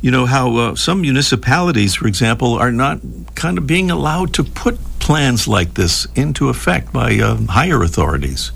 you 0.00 0.10
know, 0.10 0.26
how 0.26 0.56
uh, 0.56 0.74
some 0.76 1.00
municipalities, 1.00 1.96
for 1.96 2.06
example, 2.06 2.54
are 2.54 2.70
not 2.70 3.00
kind 3.34 3.58
of 3.58 3.66
being 3.66 3.90
allowed 3.90 4.32
to 4.34 4.44
put 4.44 4.78
plans 5.00 5.48
like 5.48 5.74
this 5.74 6.06
into 6.14 6.48
effect 6.48 6.92
by 6.92 7.16
uh, 7.16 7.36
higher 7.48 7.82
authorities. 7.82 8.52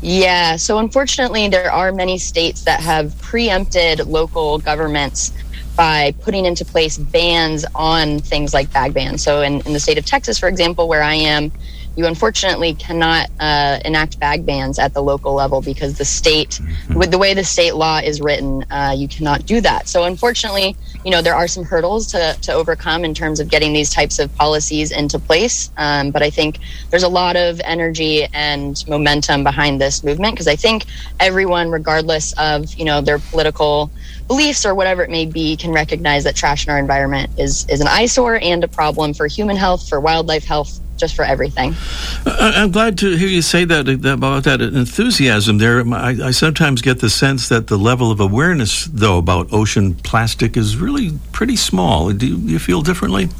Yeah, 0.00 0.56
so 0.56 0.78
unfortunately, 0.78 1.48
there 1.48 1.70
are 1.70 1.92
many 1.92 2.18
states 2.18 2.62
that 2.64 2.80
have 2.80 3.16
preempted 3.20 4.06
local 4.06 4.58
governments 4.58 5.32
by 5.76 6.12
putting 6.20 6.44
into 6.44 6.64
place 6.64 6.98
bans 6.98 7.64
on 7.74 8.18
things 8.18 8.52
like 8.52 8.72
bag 8.72 8.92
bans. 8.92 9.22
So, 9.22 9.42
in, 9.42 9.60
in 9.62 9.72
the 9.72 9.80
state 9.80 9.98
of 9.98 10.04
Texas, 10.04 10.38
for 10.38 10.48
example, 10.48 10.88
where 10.88 11.02
I 11.02 11.14
am, 11.14 11.52
you 11.96 12.06
unfortunately 12.06 12.74
cannot 12.74 13.28
uh, 13.40 13.78
enact 13.84 14.18
bag 14.18 14.46
bans 14.46 14.78
at 14.78 14.94
the 14.94 15.02
local 15.02 15.34
level 15.34 15.60
because 15.60 15.98
the 15.98 16.04
state, 16.04 16.50
mm-hmm. 16.50 16.98
with 16.98 17.10
the 17.10 17.18
way 17.18 17.34
the 17.34 17.44
state 17.44 17.74
law 17.74 17.98
is 17.98 18.20
written, 18.20 18.64
uh, 18.70 18.94
you 18.96 19.08
cannot 19.08 19.46
do 19.46 19.60
that. 19.60 19.88
So 19.88 20.04
unfortunately, 20.04 20.76
you 21.04 21.10
know, 21.10 21.20
there 21.20 21.34
are 21.34 21.48
some 21.48 21.64
hurdles 21.64 22.06
to, 22.12 22.36
to 22.42 22.52
overcome 22.52 23.04
in 23.04 23.14
terms 23.14 23.40
of 23.40 23.48
getting 23.48 23.72
these 23.72 23.90
types 23.90 24.18
of 24.18 24.34
policies 24.36 24.90
into 24.90 25.18
place. 25.18 25.70
Um, 25.76 26.10
but 26.10 26.22
I 26.22 26.30
think 26.30 26.58
there's 26.90 27.02
a 27.02 27.08
lot 27.08 27.36
of 27.36 27.60
energy 27.64 28.26
and 28.32 28.82
momentum 28.88 29.44
behind 29.44 29.80
this 29.80 30.02
movement 30.04 30.34
because 30.34 30.48
I 30.48 30.56
think 30.56 30.84
everyone, 31.20 31.70
regardless 31.70 32.32
of, 32.34 32.72
you 32.74 32.84
know, 32.84 33.00
their 33.00 33.18
political 33.18 33.90
beliefs 34.28 34.64
or 34.64 34.74
whatever 34.74 35.02
it 35.02 35.10
may 35.10 35.26
be 35.26 35.56
can 35.56 35.72
recognize 35.72 36.24
that 36.24 36.36
trash 36.36 36.66
in 36.66 36.72
our 36.72 36.78
environment 36.78 37.30
is 37.38 37.68
is 37.68 37.80
an 37.80 37.88
eyesore 37.88 38.38
and 38.42 38.64
a 38.64 38.68
problem 38.68 39.12
for 39.12 39.26
human 39.26 39.56
health, 39.56 39.88
for 39.88 40.00
wildlife 40.00 40.44
health, 40.44 40.80
just 41.02 41.16
for 41.16 41.24
everything. 41.24 41.74
I'm 42.24 42.70
glad 42.70 42.96
to 42.98 43.16
hear 43.16 43.26
you 43.26 43.42
say 43.42 43.64
that 43.64 43.88
about 43.88 44.44
that 44.44 44.60
enthusiasm 44.60 45.58
there. 45.58 45.84
I, 45.92 46.28
I, 46.28 46.30
sometimes 46.30 46.80
get 46.80 47.00
the 47.00 47.10
sense 47.10 47.48
that 47.48 47.66
the 47.66 47.76
level 47.76 48.12
of 48.12 48.20
awareness, 48.20 48.84
though, 48.84 49.18
about 49.18 49.52
ocean 49.52 49.94
plastic 49.94 50.56
is 50.56 50.76
really 50.76 51.18
pretty 51.32 51.56
small. 51.56 52.12
Do 52.12 52.24
you, 52.24 52.36
do 52.36 52.52
you 52.52 52.60
feel 52.60 52.82
differently? 52.82 53.30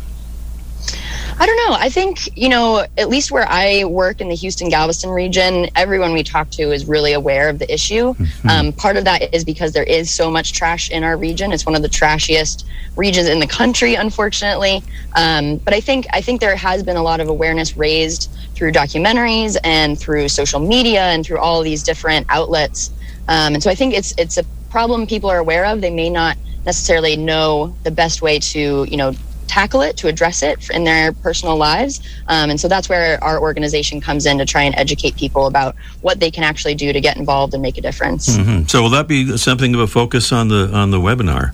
I 1.39 1.47
don't 1.47 1.57
know. 1.57 1.77
I 1.77 1.89
think, 1.89 2.37
you 2.37 2.49
know, 2.49 2.87
at 2.99 3.09
least 3.09 3.31
where 3.31 3.47
I 3.49 3.85
work 3.85 4.21
in 4.21 4.29
the 4.29 4.35
Houston 4.35 4.69
Galveston 4.69 5.11
region, 5.11 5.69
everyone 5.75 6.13
we 6.13 6.23
talk 6.23 6.51
to 6.53 6.71
is 6.71 6.87
really 6.87 7.13
aware 7.13 7.49
of 7.49 7.59
the 7.59 7.73
issue. 7.73 8.15
Mm-hmm. 8.15 8.49
Um, 8.49 8.73
part 8.73 8.97
of 8.97 9.05
that 9.05 9.35
is 9.35 9.45
because 9.45 9.73
there 9.73 9.83
is 9.85 10.11
so 10.11 10.31
much 10.31 10.53
trash 10.53 10.91
in 10.91 11.05
our 11.05 11.17
region. 11.17 11.53
It's 11.53 11.67
one 11.67 11.75
of 11.75 11.83
the 11.83 11.89
trashiest 11.89 12.65
regions 12.97 13.29
in 13.29 13.41
the 13.41 13.47
country, 13.47 13.95
unfortunately. 13.95 14.83
Um, 15.15 15.57
but 15.59 15.75
I 15.75 15.81
think 15.81 16.07
I 16.13 16.21
think 16.21 16.41
there 16.41 16.57
has 16.57 16.83
been 16.83 16.97
a 16.97 17.03
lot 17.03 17.21
of 17.21 17.29
awareness 17.29 17.77
raised 17.77 18.31
through 18.55 18.73
documentaries 18.73 19.57
and 19.65 19.99
through 19.99 20.29
social 20.29 20.61
media 20.61 21.03
and 21.05 21.25
through 21.25 21.39
all 21.39 21.63
these 21.63 21.83
different 21.83 22.27
outlets. 22.29 22.91
Um, 23.29 23.55
and 23.55 23.63
so 23.63 23.71
I 23.71 23.75
think 23.75 23.95
it's 23.95 24.15
it's 24.19 24.39
a 24.39 24.45
problem 24.71 25.07
people 25.07 25.31
are 25.31 25.39
aware 25.39 25.67
of. 25.67 25.81
They 25.81 25.91
may 25.91 26.11
not 26.11 26.37
necessarily 26.65 27.17
know 27.17 27.75
the 27.83 27.91
best 27.91 28.23
way 28.23 28.39
to, 28.39 28.85
you 28.89 28.97
know, 28.97 29.13
tackle 29.47 29.83
it, 29.83 29.97
to 29.99 30.09
address 30.09 30.43
it 30.43 30.71
in 30.71 30.85
their 30.85 31.13
personal 31.13 31.57
lives. 31.57 32.01
Um, 32.29 32.51
and 32.51 32.61
so 32.61 32.69
that's 32.69 32.89
where 32.89 33.23
our 33.23 33.41
organization 33.41 34.01
comes 34.01 34.27
in 34.27 34.39
to 34.39 34.47
try 34.47 34.63
and 34.63 34.75
educate 34.77 35.17
people 35.17 35.47
about 35.47 35.77
what 36.01 36.21
they 36.21 36.31
can 36.31 36.45
actually 36.45 36.75
do 36.75 36.93
to 36.93 37.01
get 37.01 37.17
involved 37.17 37.55
and 37.55 37.63
make 37.63 37.79
a 37.79 37.83
difference. 37.83 38.37
Mm-hmm. 38.37 38.67
So 38.67 38.83
will 38.83 38.91
that 38.91 39.09
be 39.09 39.37
something 39.37 39.75
of 39.75 39.81
a 39.81 39.87
focus 39.87 40.33
on 40.33 40.49
the 40.49 40.71
on 40.73 40.91
the 40.91 40.99
webinar? 40.99 41.53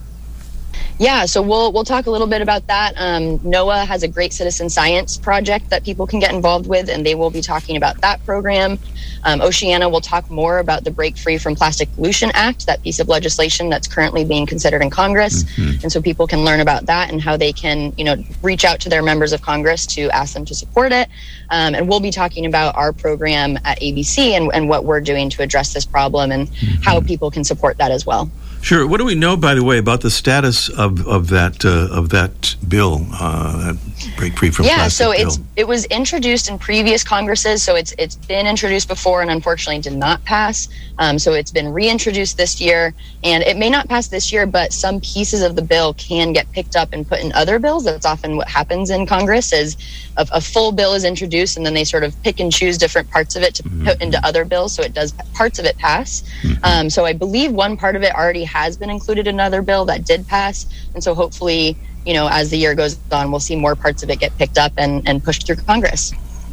Yeah, 0.99 1.27
so 1.27 1.41
we'll 1.41 1.73
we'll 1.73 1.85
talk 1.85 2.07
a 2.07 2.11
little 2.11 2.27
bit 2.27 2.43
about 2.43 2.67
that. 2.67 2.93
Um, 2.97 3.39
NOAA 3.41 3.87
has 3.87 4.03
a 4.03 4.09
great 4.09 4.33
citizen 4.33 4.69
science 4.69 5.17
project 5.17 5.71
that 5.71 5.85
people 5.85 6.09
can 6.09 6.19
get 6.19 6.33
involved 6.33 6.67
with, 6.67 6.91
and 6.91 7.07
they 7.07 7.15
will 7.15 7.31
be 7.31 7.41
talking 7.41 7.77
about 7.77 8.01
that 8.01 8.25
program. 8.25 8.81
Um, 9.23 9.41
Oceana 9.41 9.89
will 9.89 10.01
talk 10.01 10.29
more 10.29 10.59
about 10.59 10.83
the 10.83 10.91
Break 10.91 11.17
Free 11.17 11.39
from 11.39 11.55
Plastic 11.55 11.93
Pollution 11.95 12.33
Act, 12.35 12.67
that 12.67 12.83
piece 12.83 12.99
of 12.99 13.09
legislation 13.09 13.69
that's 13.69 13.87
currently 13.87 14.25
being 14.25 14.45
considered 14.45 14.83
in 14.83 14.91
Congress, 14.91 15.45
mm-hmm. 15.45 15.83
and 15.85 15.93
so 15.93 16.03
people 16.03 16.27
can 16.27 16.45
learn 16.45 16.59
about 16.59 16.87
that 16.87 17.13
and 17.13 17.23
how 17.23 17.37
they 17.37 17.53
can, 17.53 17.93
you 17.97 18.05
know, 18.05 18.17
reach 18.43 18.65
out 18.65 18.81
to 18.81 18.89
their 18.89 19.03
members 19.03 19.33
of 19.33 19.41
Congress 19.41 19.87
to 19.87 20.11
ask 20.11 20.35
them 20.35 20.45
to 20.47 20.55
support 20.55 20.91
it. 20.91 21.09
Um, 21.51 21.77
and 21.77 21.89
we'll 21.89 22.01
be 22.01 22.11
talking 22.11 22.45
about 22.45 22.75
our 22.75 22.93
program 22.93 23.57
at 23.65 23.81
ABC 23.81 24.33
and, 24.33 24.51
and 24.53 24.69
what 24.69 24.85
we're 24.85 25.01
doing 25.01 25.31
to 25.31 25.43
address 25.43 25.73
this 25.73 25.87
problem 25.87 26.33
and 26.33 26.49
mm-hmm. 26.49 26.83
how 26.83 27.01
people 27.01 27.31
can 27.31 27.45
support 27.45 27.79
that 27.79 27.93
as 27.93 28.05
well. 28.05 28.29
Sure. 28.61 28.87
What 28.87 28.99
do 28.99 29.05
we 29.05 29.15
know, 29.15 29.37
by 29.37 29.55
the 29.55 29.63
way, 29.63 29.79
about 29.79 30.01
the 30.01 30.11
status 30.11 30.69
of 30.69 31.07
of 31.07 31.29
that 31.29 31.65
uh, 31.65 31.89
of 31.91 32.11
that 32.11 32.57
bill, 32.67 33.07
uh, 33.13 33.73
that 33.73 34.17
break 34.17 34.37
free 34.37 34.51
from 34.51 34.67
yeah? 34.67 34.89
so 34.89 35.13
bill? 35.13 35.29
it's 35.29 35.39
it 35.57 35.67
was 35.67 35.85
introduced 35.87 36.49
in 36.49 36.59
previous 36.59 37.05
Congresses, 37.05 37.63
so 37.63 37.77
it's 37.77 37.95
it's 37.99 38.17
been 38.17 38.47
introduced 38.47 38.89
before 38.89 39.23
and 39.23 39.31
unfortunately 39.31 39.81
did 39.81 39.97
not 39.97 40.23
pass. 40.25 40.69
Um, 40.99 41.19
so 41.19 41.33
it's 41.35 41.53
been 41.53 41.69
reintroduced 41.69 42.37
this 42.37 42.61
year, 42.61 42.93
and 43.23 43.45
it 43.45 43.57
may 43.57 43.71
not 43.71 43.89
pass 43.89 44.09
this 44.09 44.33
year, 44.33 44.47
but 44.47 44.73
some 44.73 45.01
pieces 45.01 45.43
of 45.43 45.55
the 45.55 45.63
bill 45.63 45.95
can 45.95 46.33
get 46.33 46.51
picked 46.51 46.75
up 46.75 46.93
and 46.93 47.09
put 47.09 47.21
in 47.21 47.33
other 47.33 47.61
bills. 47.61 47.85
That's 47.85 48.07
often 48.07 48.37
what 48.37 48.49
happens 48.49 48.91
in 48.91 49.07
Congress: 49.07 49.53
is 49.53 49.77
a, 50.17 50.27
a 50.33 50.41
full 50.41 50.73
bill 50.73 50.95
is 50.95 51.05
introduced, 51.05 51.57
and 51.57 51.65
then 51.65 51.75
they 51.75 51.85
sort 51.85 52.03
of 52.03 52.21
pick 52.25 52.41
and 52.41 52.53
choose 52.53 52.77
different 52.77 53.09
parts 53.11 53.37
of 53.37 53.43
it 53.43 53.55
to 53.55 53.63
mm-hmm. 53.63 53.87
put 53.87 54.03
into 54.03 54.25
other 54.27 54.45
bills, 54.45 54.73
so 54.73 54.83
it 54.83 54.93
does 54.93 55.13
parts 55.33 55.61
of 55.61 55.65
it 55.65 55.79
pass. 55.79 56.25
Mm-hmm. 56.43 56.65
Um, 56.65 56.91
so 56.91 57.05
I 57.05 57.13
believe 57.13 57.53
one 57.53 57.77
part 57.77 57.95
of 57.95 58.03
it 58.03 58.13
already 58.15 58.45
has 58.49 58.77
been 58.77 58.91
included 58.91 59.27
in 59.27 59.37
another 59.37 59.63
bill 59.63 59.85
that 59.85 60.05
did 60.05 60.27
pass. 60.27 60.67
And 60.95 61.03
so 61.03 61.15
hopefully, 61.15 61.77
you 62.05 62.15
know, 62.15 62.29
as 62.29 62.51
the 62.51 62.59
year 62.59 62.75
goes 62.75 62.99
on, 63.13 63.31
we'll 63.31 63.41
see 63.41 63.57
more 63.57 63.77
parts 63.77 64.03
of 64.03 64.11
it 64.11 64.19
get 64.19 64.37
picked 64.39 64.59
up 64.59 64.73
and, 64.77 65.07
and 65.09 65.23
pushed 65.23 65.47
through 65.47 65.57
Congress. 65.57 66.13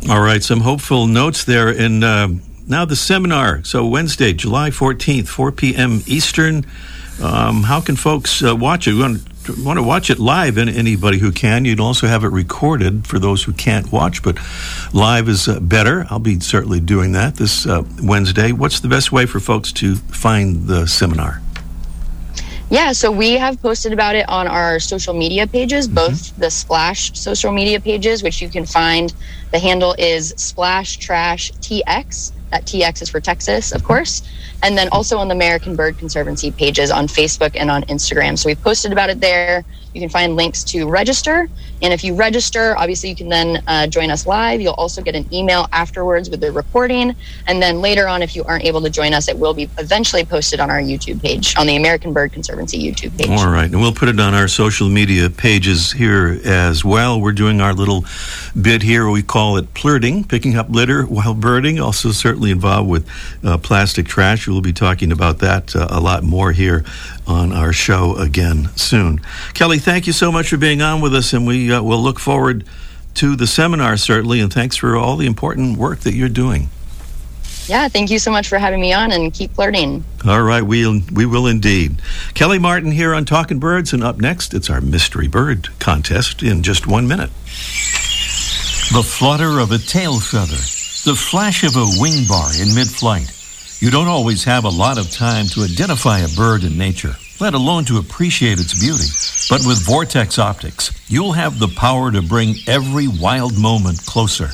All 0.10 0.21
right, 0.21 0.43
some 0.43 0.62
hopeful 0.62 1.08
notes 1.08 1.45
there. 1.45 1.69
And 1.69 2.03
uh, 2.03 2.27
now 2.67 2.86
the 2.86 2.95
seminar. 2.95 3.63
So 3.63 3.86
Wednesday, 3.86 4.34
July 4.34 4.69
14th, 4.69 5.27
4 5.27 5.51
p.m. 5.51 6.01
Eastern. 6.05 6.65
Um, 7.21 7.63
how 7.63 7.79
can 7.79 7.95
folks 7.95 8.43
uh, 8.43 8.55
watch 8.55 8.88
it? 8.88 8.93
We 8.93 8.99
want 8.99 9.45
to, 9.45 9.63
want 9.63 9.77
to 9.77 9.84
watch 9.84 10.10
it 10.10 10.19
live, 10.19 10.58
and 10.58 10.69
anybody 10.69 11.17
who 11.17 11.31
can. 11.31 11.63
You'd 11.63 11.79
also 11.79 12.08
have 12.08 12.23
it 12.23 12.29
recorded 12.29 13.08
for 13.08 13.19
those 13.19 13.43
who 13.43 13.53
can't 13.53 13.91
watch, 13.91 14.21
but 14.21 14.38
live 14.93 15.29
is 15.29 15.47
uh, 15.47 15.60
better. 15.60 16.05
I'll 16.10 16.19
be 16.19 16.39
certainly 16.39 16.79
doing 16.79 17.13
that 17.13 17.36
this 17.36 17.65
uh, 17.65 17.84
Wednesday. 18.01 18.51
What's 18.51 18.81
the 18.81 18.89
best 18.89 19.12
way 19.12 19.25
for 19.25 19.39
folks 19.39 19.71
to 19.73 19.95
find 19.95 20.67
the 20.67 20.88
seminar? 20.88 21.41
Yeah, 22.69 22.93
so 22.93 23.12
we 23.12 23.34
have 23.34 23.62
posted 23.62 23.93
about 23.93 24.15
it 24.15 24.28
on 24.28 24.47
our 24.47 24.80
social 24.80 25.13
media 25.13 25.47
pages, 25.47 25.88
mm-hmm. 25.88 25.95
both 25.95 26.36
the 26.36 26.49
Splash 26.49 27.12
social 27.13 27.51
media 27.51 27.80
pages, 27.80 28.23
which 28.23 28.41
you 28.41 28.49
can 28.49 28.65
find. 28.65 29.13
The 29.51 29.60
handle 29.60 29.95
is 29.99 30.34
Splash 30.38 30.97
Trash 30.97 31.51
TX. 31.62 32.35
That 32.51 32.65
TX 32.65 33.01
is 33.01 33.10
for 33.10 33.19
Texas, 33.19 33.71
of 33.71 33.84
course. 33.84 34.23
And 34.63 34.77
then 34.77 34.89
also 34.89 35.17
on 35.17 35.27
the 35.27 35.36
American 35.36 35.75
Bird 35.75 35.97
Conservancy 35.97 36.51
pages 36.51 36.91
on 36.91 37.08
Facebook 37.08 37.51
and 37.55 37.69
on 37.69 37.84
Instagram. 37.84 38.38
So 38.38 38.49
we've 38.49 38.62
posted 38.62 38.91
about 38.91 39.10
it 39.10 39.19
there. 39.19 39.63
You 39.95 40.01
can 40.01 40.10
find 40.10 40.36
links 40.36 40.62
to 40.65 40.89
register. 40.89 41.49
And 41.81 41.93
if 41.93 42.03
you 42.03 42.15
register, 42.15 42.77
obviously 42.77 43.10
you 43.10 43.15
can 43.15 43.29
then 43.29 43.63
uh, 43.65 43.88
join 43.88 44.12
us 44.12 44.27
live. 44.27 44.60
You'll 44.60 44.73
also 44.73 45.01
get 45.01 45.15
an 45.15 45.25
email 45.34 45.67
afterwards 45.71 46.29
with 46.29 46.41
the 46.41 46.51
recording. 46.51 47.15
And 47.47 47.62
then 47.62 47.79
later 47.79 48.05
on, 48.05 48.21
if 48.21 48.36
you 48.36 48.43
aren't 48.43 48.65
able 48.65 48.81
to 48.81 48.89
join 48.89 49.13
us, 49.13 49.29
it 49.29 49.39
will 49.39 49.53
be 49.53 49.69
eventually 49.77 50.25
posted 50.25 50.60
on 50.60 50.69
our 50.69 50.81
YouTube 50.81 51.21
page, 51.21 51.55
on 51.58 51.65
the 51.65 51.77
American 51.77 52.12
Bird 52.12 52.34
Conservancy 52.34 52.77
YouTube 52.77 53.17
page. 53.17 53.29
All 53.29 53.49
right. 53.49 53.71
And 53.71 53.79
we'll 53.79 53.93
put 53.93 54.10
it 54.10 54.19
on 54.19 54.34
our 54.34 54.49
social 54.49 54.89
media 54.89 55.29
pages 55.29 55.93
here 55.93 56.41
as 56.43 56.84
well. 56.84 57.21
We're 57.21 57.31
doing 57.31 57.62
our 57.62 57.73
little 57.73 58.03
bit 58.60 58.81
here. 58.81 59.10
We 59.10 59.23
call 59.23 59.55
it 59.55 59.73
plurting, 59.73 60.25
picking 60.25 60.58
up 60.58 60.67
litter 60.69 61.03
while 61.03 61.34
birding. 61.34 61.79
Also, 61.79 62.12
certainly 62.12 62.35
involved 62.43 62.89
with 62.89 63.10
uh, 63.43 63.58
plastic 63.58 64.08
trash. 64.08 64.48
We'll 64.48 64.62
be 64.62 64.74
talking 64.74 65.12
about 65.12 65.39
that 65.39 65.76
uh, 65.76 65.88
a 65.89 66.00
lot 66.00 66.24
more 66.24 66.52
here 66.52 66.84
on 67.28 67.52
our 67.52 67.74
show 67.74 68.15
again 68.15 68.69
soon. 68.76 69.21
Kelly, 69.54 69.80
thank 69.80 70.08
you 70.08 70.13
so 70.13 70.32
much 70.32 70.50
for 70.50 70.58
being 70.58 70.82
on 70.82 71.02
with 71.02 71.15
us, 71.15 71.34
and 71.34 71.48
we 71.48 71.71
uh, 71.71 71.82
will 71.82 72.02
look 72.02 72.19
forward 72.19 72.65
to 73.15 73.36
the 73.36 73.48
seminar 73.48 73.98
certainly. 73.98 74.39
And 74.39 74.52
thanks 74.52 74.76
for 74.76 74.95
all 74.95 75.15
the 75.15 75.26
important 75.26 75.78
work 75.78 76.02
that 76.02 76.13
you're 76.13 76.30
doing. 76.30 76.69
Yeah, 77.67 77.88
thank 77.88 78.12
you 78.12 78.19
so 78.19 78.30
much 78.30 78.48
for 78.48 78.60
having 78.60 78.80
me 78.80 78.93
on, 78.93 79.12
and 79.12 79.34
keep 79.34 79.56
flirting. 79.56 80.04
All 80.28 80.43
right, 80.43 80.62
we 80.62 81.00
we 81.12 81.26
will 81.26 81.48
indeed. 81.48 81.95
Kelly 82.36 82.60
Martin 82.60 82.91
here 82.91 83.13
on 83.15 83.26
Talking 83.26 83.58
Birds, 83.58 83.91
and 83.91 84.04
up 84.04 84.19
next, 84.19 84.54
it's 84.54 84.69
our 84.69 84.82
mystery 84.82 85.28
bird 85.28 85.69
contest 85.80 86.43
in 86.43 86.62
just 86.62 86.86
one 86.86 87.08
minute. 87.08 87.32
The 88.93 89.02
flutter 89.02 89.60
of 89.60 89.71
a 89.71 89.80
tail 89.80 90.19
feather, 90.19 90.62
the 91.06 91.15
flash 91.15 91.63
of 91.63 91.76
a 91.76 92.02
wing 92.02 92.26
bar 92.28 92.50
in 92.60 92.74
mid-flight 92.74 93.32
you 93.80 93.91
don't 93.91 94.08
always 94.08 94.44
have 94.46 94.63
a 94.63 94.70
lot 94.70 94.98
of 94.98 95.12
time 95.12 95.48
to 95.48 95.62
identify 95.62 96.20
a 96.20 96.30
bird 96.30 96.63
in 96.63 96.78
nature, 96.78 97.15
let 97.41 97.54
alone 97.54 97.84
to 97.86 97.98
appreciate 97.98 98.58
its 98.60 98.74
beauty. 98.80 99.10
But 99.50 99.68
with 99.68 99.86
Vortex 99.86 100.39
Optics, 100.39 100.91
you'll 101.10 101.34
have 101.34 101.60
the 101.60 101.68
power 101.68 102.10
to 102.12 102.22
bring 102.22 102.56
every 102.68 103.08
wild 103.08 103.58
moment 103.58 104.04
closer. 104.06 104.52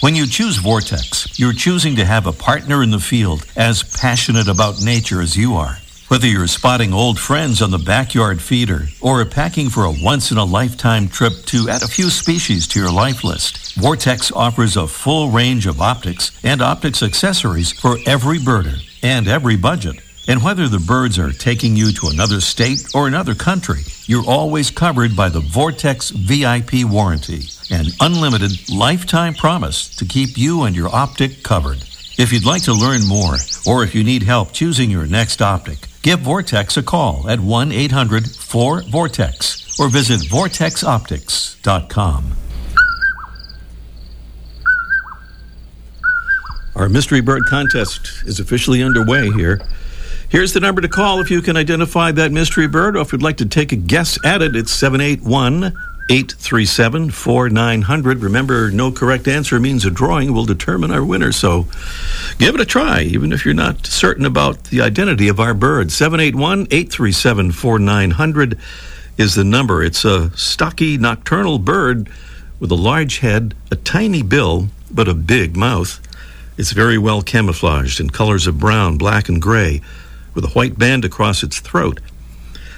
When 0.00 0.16
you 0.16 0.26
choose 0.26 0.58
Vortex, 0.58 1.38
you're 1.38 1.52
choosing 1.52 1.94
to 1.96 2.04
have 2.04 2.26
a 2.26 2.32
partner 2.32 2.82
in 2.82 2.90
the 2.90 2.98
field 2.98 3.46
as 3.56 3.82
passionate 3.82 4.48
about 4.48 4.82
nature 4.82 5.22
as 5.22 5.36
you 5.36 5.54
are. 5.54 5.78
Whether 6.08 6.28
you're 6.28 6.46
spotting 6.46 6.92
old 6.92 7.18
friends 7.18 7.60
on 7.60 7.72
the 7.72 7.78
backyard 7.78 8.40
feeder 8.40 8.86
or 9.00 9.24
packing 9.24 9.68
for 9.68 9.84
a 9.84 9.94
once 10.00 10.30
in 10.30 10.38
a 10.38 10.44
lifetime 10.44 11.08
trip 11.08 11.32
to 11.46 11.68
add 11.68 11.82
a 11.82 11.88
few 11.88 12.10
species 12.10 12.68
to 12.68 12.78
your 12.78 12.92
life 12.92 13.24
list, 13.24 13.74
Vortex 13.74 14.30
offers 14.30 14.76
a 14.76 14.86
full 14.86 15.30
range 15.30 15.66
of 15.66 15.80
optics 15.80 16.30
and 16.44 16.62
optics 16.62 17.02
accessories 17.02 17.72
for 17.72 17.98
every 18.06 18.38
birder 18.38 18.78
and 19.02 19.26
every 19.26 19.56
budget. 19.56 19.96
And 20.28 20.44
whether 20.44 20.68
the 20.68 20.78
birds 20.78 21.18
are 21.18 21.32
taking 21.32 21.74
you 21.74 21.90
to 21.94 22.06
another 22.06 22.40
state 22.40 22.86
or 22.94 23.08
another 23.08 23.34
country, 23.34 23.82
you're 24.04 24.30
always 24.30 24.70
covered 24.70 25.16
by 25.16 25.28
the 25.28 25.40
Vortex 25.40 26.10
VIP 26.10 26.84
warranty, 26.84 27.48
an 27.72 27.86
unlimited 28.00 28.70
lifetime 28.70 29.34
promise 29.34 29.88
to 29.96 30.04
keep 30.04 30.38
you 30.38 30.62
and 30.62 30.76
your 30.76 30.94
optic 30.94 31.42
covered. 31.42 31.84
If 32.18 32.32
you'd 32.32 32.46
like 32.46 32.62
to 32.62 32.72
learn 32.72 33.06
more, 33.06 33.36
or 33.66 33.84
if 33.84 33.94
you 33.94 34.02
need 34.02 34.22
help 34.22 34.52
choosing 34.52 34.90
your 34.90 35.06
next 35.06 35.42
optic, 35.42 35.80
give 36.00 36.20
Vortex 36.20 36.78
a 36.78 36.82
call 36.82 37.28
at 37.28 37.40
1 37.40 37.72
800 37.72 38.30
4 38.30 38.84
Vortex 38.84 39.78
or 39.78 39.90
visit 39.90 40.20
vortexoptics.com. 40.20 42.32
Our 46.74 46.88
mystery 46.88 47.20
bird 47.20 47.42
contest 47.50 48.22
is 48.24 48.40
officially 48.40 48.82
underway 48.82 49.30
here. 49.32 49.60
Here's 50.30 50.54
the 50.54 50.60
number 50.60 50.80
to 50.80 50.88
call 50.88 51.20
if 51.20 51.30
you 51.30 51.42
can 51.42 51.58
identify 51.58 52.12
that 52.12 52.32
mystery 52.32 52.66
bird 52.66 52.96
or 52.96 53.02
if 53.02 53.12
you'd 53.12 53.22
like 53.22 53.36
to 53.38 53.46
take 53.46 53.72
a 53.72 53.76
guess 53.76 54.18
at 54.24 54.40
it. 54.40 54.56
It's 54.56 54.72
781 54.72 55.76
837 56.08 57.10
4900. 57.10 58.22
Remember, 58.22 58.70
no 58.70 58.92
correct 58.92 59.26
answer 59.26 59.58
means 59.58 59.84
a 59.84 59.90
drawing 59.90 60.32
will 60.32 60.44
determine 60.44 60.92
our 60.92 61.04
winner, 61.04 61.32
so 61.32 61.66
give 62.38 62.54
it 62.54 62.60
a 62.60 62.64
try, 62.64 63.02
even 63.02 63.32
if 63.32 63.44
you're 63.44 63.54
not 63.54 63.86
certain 63.86 64.24
about 64.24 64.64
the 64.64 64.80
identity 64.80 65.26
of 65.26 65.40
our 65.40 65.52
bird. 65.52 65.90
781 65.90 66.68
837 66.70 67.50
4900 67.50 68.58
is 69.18 69.34
the 69.34 69.44
number. 69.44 69.82
It's 69.82 70.04
a 70.04 70.30
stocky 70.36 70.96
nocturnal 70.96 71.58
bird 71.58 72.08
with 72.60 72.70
a 72.70 72.76
large 72.76 73.18
head, 73.18 73.54
a 73.72 73.76
tiny 73.76 74.22
bill, 74.22 74.68
but 74.90 75.08
a 75.08 75.14
big 75.14 75.56
mouth. 75.56 76.00
It's 76.56 76.72
very 76.72 76.98
well 76.98 77.20
camouflaged 77.20 78.00
in 78.00 78.10
colors 78.10 78.46
of 78.46 78.60
brown, 78.60 78.96
black, 78.96 79.28
and 79.28 79.42
gray, 79.42 79.82
with 80.34 80.44
a 80.44 80.50
white 80.50 80.78
band 80.78 81.04
across 81.04 81.42
its 81.42 81.58
throat. 81.60 82.00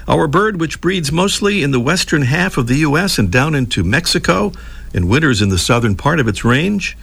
Our 0.09 0.27
bird, 0.27 0.59
which 0.59 0.81
breeds 0.81 1.13
mostly 1.13 1.63
in 1.63 1.71
the 1.71 1.79
western 1.79 2.23
half 2.23 2.57
of 2.57 2.67
the 2.67 2.77
U.S. 2.77 3.19
and 3.19 3.31
down 3.31 3.55
into 3.55 3.85
Mexico 3.85 4.53
and 4.95 5.07
winters 5.07 5.43
in 5.43 5.51
the 5.51 5.59
southern 5.59 5.97
part 5.97 6.19
of 6.19 6.27
its 6.27 6.47
range, 6.47 6.97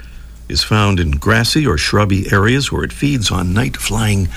is 0.49 0.63
found 0.63 0.99
in 0.99 1.11
grassy 1.11 1.67
or 1.67 1.77
shrubby 1.77 2.31
areas 2.31 2.71
where 2.71 2.83
it 2.83 2.91
feeds 2.91 3.29
on 3.29 3.53
night 3.53 3.77
flying 3.77 4.27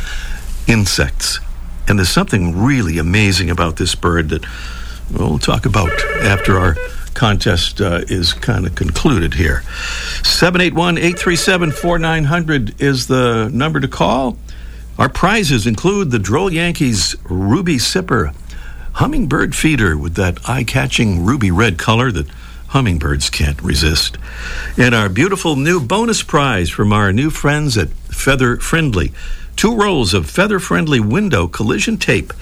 insects. 0.66 1.40
And 1.88 1.98
there's 1.98 2.11
something 2.11 2.62
really 2.62 2.98
amazing 2.98 3.48
about 3.48 3.76
this 3.76 3.94
bird 3.94 4.28
that 4.28 4.44
we'll 5.11 5.38
talk 5.38 5.64
about 5.64 5.90
after 6.20 6.59
our 6.59 6.76
contest 7.14 7.81
uh, 7.81 8.02
is 8.09 8.35
kind 8.35 8.66
of 8.66 8.74
concluded 8.74 9.33
here. 9.33 9.62
781 10.24 10.98
837 10.98 11.72
4900 11.72 12.83
is 12.83 13.07
the 13.07 13.48
number 13.50 13.81
to 13.81 13.88
call. 13.88 14.37
Our 14.98 15.09
prizes 15.09 15.66
include 15.66 16.11
the 16.11 16.18
Droll 16.18 16.52
Yankees 16.52 17.16
Ruby 17.24 17.76
Sipper 17.76 18.35
hummingbird 18.98 19.54
feeder 19.54 19.96
with 19.96 20.14
that 20.16 20.37
eye 20.48 20.64
catching 20.64 21.24
ruby 21.24 21.52
red 21.52 21.78
color 21.78 22.11
that 22.11 22.28
hummingbirds 22.68 23.30
can't 23.30 23.62
resist. 23.62 24.18
And 24.76 24.92
our 24.92 25.08
beautiful 25.08 25.54
new 25.54 25.78
bonus 25.78 26.24
prize 26.24 26.68
from 26.68 26.92
our 26.92 27.12
new 27.12 27.30
friends 27.30 27.78
at 27.78 27.90
Feather 27.90 28.56
Friendly 28.56 29.12
two 29.54 29.76
rolls 29.76 30.14
of 30.14 30.28
feather 30.28 30.58
friendly 30.58 30.98
window 30.98 31.46
collision 31.46 31.96
tape 31.96 32.32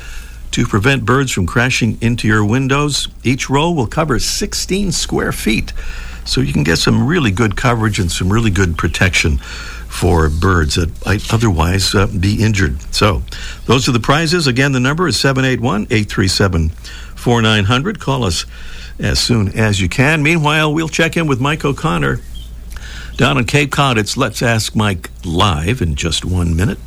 to 0.50 0.66
prevent 0.66 1.04
birds 1.04 1.30
from 1.30 1.46
crashing 1.46 1.98
into 2.00 2.26
your 2.26 2.44
windows. 2.44 3.08
Each 3.22 3.50
roll 3.50 3.74
will 3.74 3.86
cover 3.86 4.18
16 4.18 4.92
square 4.92 5.32
feet, 5.32 5.74
so 6.24 6.40
you 6.40 6.54
can 6.54 6.62
get 6.62 6.78
some 6.78 7.06
really 7.06 7.30
good 7.30 7.56
coverage 7.56 7.98
and 7.98 8.10
some 8.10 8.32
really 8.32 8.50
good 8.50 8.78
protection 8.78 9.40
for 9.96 10.28
birds 10.28 10.74
that 10.74 11.06
might 11.06 11.32
otherwise 11.32 11.94
uh, 11.94 12.06
be 12.06 12.42
injured. 12.42 12.80
So, 12.94 13.22
those 13.64 13.88
are 13.88 13.92
the 13.92 14.00
prizes. 14.00 14.46
Again, 14.46 14.72
the 14.72 14.80
number 14.80 15.09
is 15.09 15.18
781 15.18 15.85
837 15.85 16.68
4900. 16.68 17.98
Call 17.98 18.24
us 18.24 18.44
as 18.98 19.18
soon 19.18 19.48
as 19.48 19.80
you 19.80 19.88
can. 19.88 20.22
Meanwhile, 20.22 20.72
we'll 20.72 20.88
check 20.88 21.16
in 21.16 21.26
with 21.26 21.40
Mike 21.40 21.64
O'Connor 21.64 22.20
down 23.16 23.38
in 23.38 23.44
Cape 23.44 23.72
Cod. 23.72 23.96
It's 23.96 24.16
Let's 24.16 24.42
Ask 24.42 24.76
Mike 24.76 25.11
live 25.24 25.80
in 25.80 25.94
just 25.94 26.24
one 26.24 26.54
minute. 26.54 26.78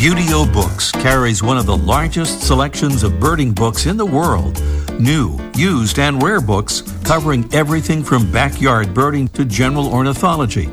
Buteo 0.00 0.50
Books 0.52 0.90
carries 0.90 1.42
one 1.42 1.58
of 1.58 1.66
the 1.66 1.76
largest 1.76 2.42
selections 2.42 3.02
of 3.02 3.20
birding 3.20 3.52
books 3.52 3.86
in 3.86 3.96
the 3.96 4.06
world. 4.06 4.60
New, 4.98 5.38
used, 5.54 5.98
and 5.98 6.22
rare 6.22 6.40
books 6.40 6.82
covering 7.04 7.48
everything 7.54 8.02
from 8.02 8.30
backyard 8.32 8.94
birding 8.94 9.28
to 9.28 9.44
general 9.44 9.86
ornithology, 9.92 10.70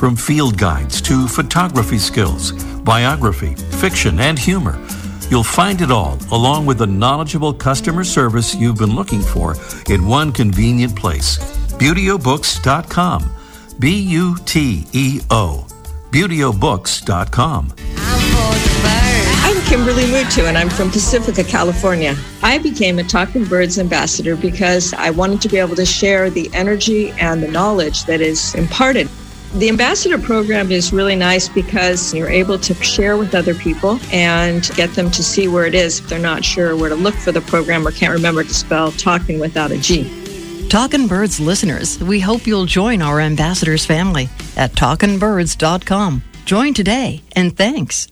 from 0.00 0.16
field 0.16 0.56
guides 0.56 0.98
to 1.02 1.28
photography 1.28 1.98
skills, 1.98 2.52
biography, 2.84 3.54
fiction, 3.82 4.18
and 4.18 4.38
humor. 4.38 4.82
You'll 5.28 5.44
find 5.44 5.82
it 5.82 5.90
all, 5.90 6.18
along 6.32 6.64
with 6.64 6.78
the 6.78 6.86
knowledgeable 6.86 7.52
customer 7.52 8.02
service 8.02 8.54
you've 8.54 8.78
been 8.78 8.94
looking 8.94 9.20
for, 9.20 9.56
in 9.90 10.06
one 10.06 10.32
convenient 10.32 10.96
place. 10.96 11.36
ButeoBooks.com. 11.74 13.30
B 13.78 13.98
U 13.98 14.38
T 14.46 14.86
E 14.94 15.20
O. 15.28 15.66
ButeoBooks.com. 16.12 17.74
I'm 19.42 19.62
Kimberly 19.66 20.04
Mutu, 20.04 20.44
and 20.44 20.56
I'm 20.56 20.70
from 20.70 20.90
Pacifica, 20.90 21.44
California. 21.44 22.16
I 22.42 22.56
became 22.56 22.98
a 22.98 23.04
Talking 23.04 23.44
Birds 23.44 23.78
ambassador 23.78 24.34
because 24.34 24.94
I 24.94 25.10
wanted 25.10 25.42
to 25.42 25.48
be 25.50 25.58
able 25.58 25.76
to 25.76 25.84
share 25.84 26.30
the 26.30 26.48
energy 26.54 27.10
and 27.20 27.42
the 27.42 27.48
knowledge 27.48 28.04
that 28.04 28.22
is 28.22 28.54
imparted. 28.54 29.10
The 29.54 29.68
ambassador 29.68 30.16
program 30.18 30.70
is 30.70 30.92
really 30.92 31.16
nice 31.16 31.48
because 31.48 32.14
you're 32.14 32.28
able 32.28 32.56
to 32.60 32.74
share 32.74 33.16
with 33.16 33.34
other 33.34 33.52
people 33.54 33.98
and 34.12 34.70
get 34.76 34.90
them 34.94 35.10
to 35.10 35.24
see 35.24 35.48
where 35.48 35.66
it 35.66 35.74
is 35.74 35.98
if 35.98 36.08
they're 36.08 36.20
not 36.20 36.44
sure 36.44 36.76
where 36.76 36.88
to 36.88 36.94
look 36.94 37.16
for 37.16 37.32
the 37.32 37.40
program 37.40 37.86
or 37.86 37.90
can't 37.90 38.12
remember 38.12 38.44
to 38.44 38.54
spell 38.54 38.92
talking 38.92 39.40
without 39.40 39.72
a 39.72 39.78
G. 39.78 40.68
Talkin' 40.68 41.08
Birds 41.08 41.40
listeners, 41.40 41.98
we 41.98 42.20
hope 42.20 42.46
you'll 42.46 42.64
join 42.64 43.02
our 43.02 43.18
ambassadors 43.20 43.84
family 43.84 44.28
at 44.56 44.70
talkinbirds.com. 44.72 46.22
Join 46.44 46.72
today, 46.72 47.20
and 47.34 47.56
thanks. 47.56 48.06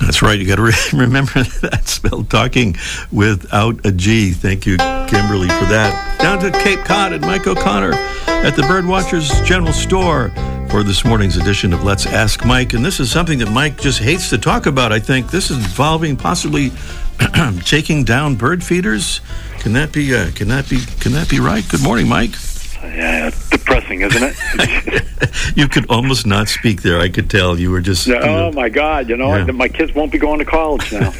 That's 0.00 0.22
right. 0.22 0.38
You 0.38 0.46
got 0.46 0.56
to 0.56 0.62
re- 0.62 0.72
remember 0.92 1.42
that 1.62 1.82
spelled 1.86 2.30
talking 2.30 2.76
without 3.12 3.84
a 3.86 3.92
G. 3.92 4.32
Thank 4.32 4.66
you, 4.66 4.76
Kimberly, 4.76 5.48
for 5.48 5.66
that. 5.66 6.18
Down 6.20 6.38
to 6.40 6.50
Cape 6.62 6.80
Cod 6.84 7.12
and 7.12 7.22
Mike 7.22 7.46
O'Connor 7.46 7.92
at 7.92 8.56
the 8.56 8.62
Birdwatchers 8.62 9.44
General 9.44 9.72
Store 9.72 10.30
for 10.70 10.82
this 10.82 11.04
morning's 11.04 11.36
edition 11.36 11.72
of 11.72 11.84
Let's 11.84 12.06
Ask 12.06 12.44
Mike. 12.44 12.74
And 12.74 12.84
this 12.84 13.00
is 13.00 13.10
something 13.10 13.38
that 13.40 13.50
Mike 13.50 13.80
just 13.80 13.98
hates 14.00 14.30
to 14.30 14.38
talk 14.38 14.66
about, 14.66 14.92
I 14.92 15.00
think. 15.00 15.30
This 15.30 15.50
is 15.50 15.58
involving 15.58 16.16
possibly 16.16 16.70
taking 17.64 18.04
down 18.04 18.36
bird 18.36 18.64
feeders. 18.64 19.20
Can 19.58 19.72
that 19.74 19.92
be? 19.92 20.14
Uh, 20.14 20.30
can 20.34 20.48
that 20.48 20.68
be? 20.68 20.80
Can 21.00 21.12
that 21.12 21.28
be 21.28 21.40
right? 21.40 21.66
Good 21.68 21.82
morning, 21.82 22.08
Mike. 22.08 22.34
Yeah, 22.82 23.30
depressing, 23.50 24.00
isn't 24.02 24.22
it? 24.22 25.04
you 25.56 25.68
could 25.68 25.88
almost 25.90 26.26
not 26.26 26.48
speak 26.48 26.82
there. 26.82 26.98
I 26.98 27.08
could 27.08 27.28
tell 27.28 27.58
you 27.58 27.70
were 27.70 27.80
just. 27.80 28.08
oh 28.08 28.14
you 28.14 28.20
know, 28.20 28.46
oh, 28.48 28.52
my 28.52 28.68
God! 28.68 29.08
You 29.08 29.16
know, 29.16 29.36
Yeah. 29.36 29.52
my 29.52 29.68
kids 29.68 29.94
won't 29.94 30.10
be 30.12 30.18
going 30.18 30.38
to 30.38 30.44
college 30.44 30.90
now. 30.92 31.12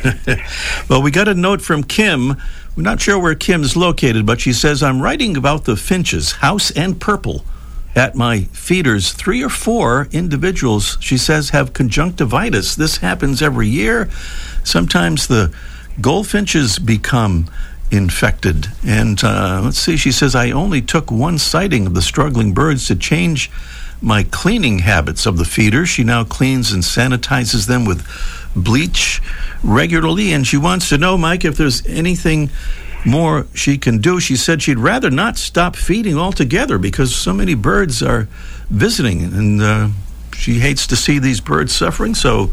well, 0.88 1.02
we 1.02 1.10
got 1.10 1.28
a 1.28 1.34
note 1.34 1.60
from 1.62 1.84
Kim. 1.84 2.36
We're 2.76 2.82
not 2.82 3.00
sure 3.00 3.18
where 3.18 3.34
Kim's 3.34 3.76
located, 3.76 4.24
but 4.24 4.40
she 4.40 4.52
says, 4.52 4.82
I'm 4.82 5.02
writing 5.02 5.36
about 5.36 5.64
the 5.64 5.76
finches, 5.76 6.32
house 6.32 6.70
and 6.70 6.98
purple, 7.00 7.44
at 7.94 8.14
my 8.14 8.44
feeders. 8.52 9.12
Three 9.12 9.42
or 9.42 9.48
four 9.50 10.08
individuals, 10.12 10.96
she 11.00 11.18
says, 11.18 11.50
have 11.50 11.72
conjunctivitis. 11.72 12.76
This 12.76 12.98
happens 12.98 13.42
every 13.42 13.68
year. 13.68 14.08
Sometimes 14.64 15.26
the 15.26 15.52
goldfinches 16.00 16.78
become 16.78 17.50
infected. 17.90 18.68
And 18.86 19.22
uh, 19.22 19.60
let's 19.64 19.78
see, 19.78 19.96
she 19.96 20.12
says, 20.12 20.34
I 20.34 20.50
only 20.50 20.80
took 20.80 21.10
one 21.10 21.38
sighting 21.38 21.86
of 21.86 21.94
the 21.94 22.02
struggling 22.02 22.54
birds 22.54 22.86
to 22.88 22.96
change 22.96 23.50
my 24.00 24.22
cleaning 24.22 24.80
habits 24.80 25.26
of 25.26 25.36
the 25.36 25.44
feeders. 25.44 25.88
She 25.88 26.04
now 26.04 26.24
cleans 26.24 26.72
and 26.72 26.82
sanitizes 26.82 27.66
them 27.66 27.84
with 27.84 28.06
bleach 28.56 29.20
regularly. 29.62 30.32
And 30.32 30.46
she 30.46 30.56
wants 30.56 30.88
to 30.88 30.98
know, 30.98 31.18
Mike, 31.18 31.44
if 31.44 31.56
there's 31.56 31.84
anything 31.86 32.50
more 33.04 33.46
she 33.54 33.78
can 33.78 33.98
do. 33.98 34.20
She 34.20 34.36
said 34.36 34.62
she'd 34.62 34.78
rather 34.78 35.10
not 35.10 35.36
stop 35.38 35.76
feeding 35.76 36.18
altogether 36.18 36.78
because 36.78 37.14
so 37.14 37.32
many 37.32 37.54
birds 37.54 38.02
are 38.02 38.28
visiting. 38.68 39.22
And 39.22 39.62
uh, 39.62 39.88
she 40.34 40.58
hates 40.58 40.86
to 40.88 40.96
see 40.96 41.18
these 41.18 41.40
birds 41.40 41.74
suffering. 41.74 42.14
So 42.14 42.52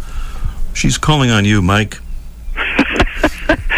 she's 0.73 0.97
calling 0.97 1.30
on 1.30 1.45
you, 1.45 1.62
Mike. 1.62 2.00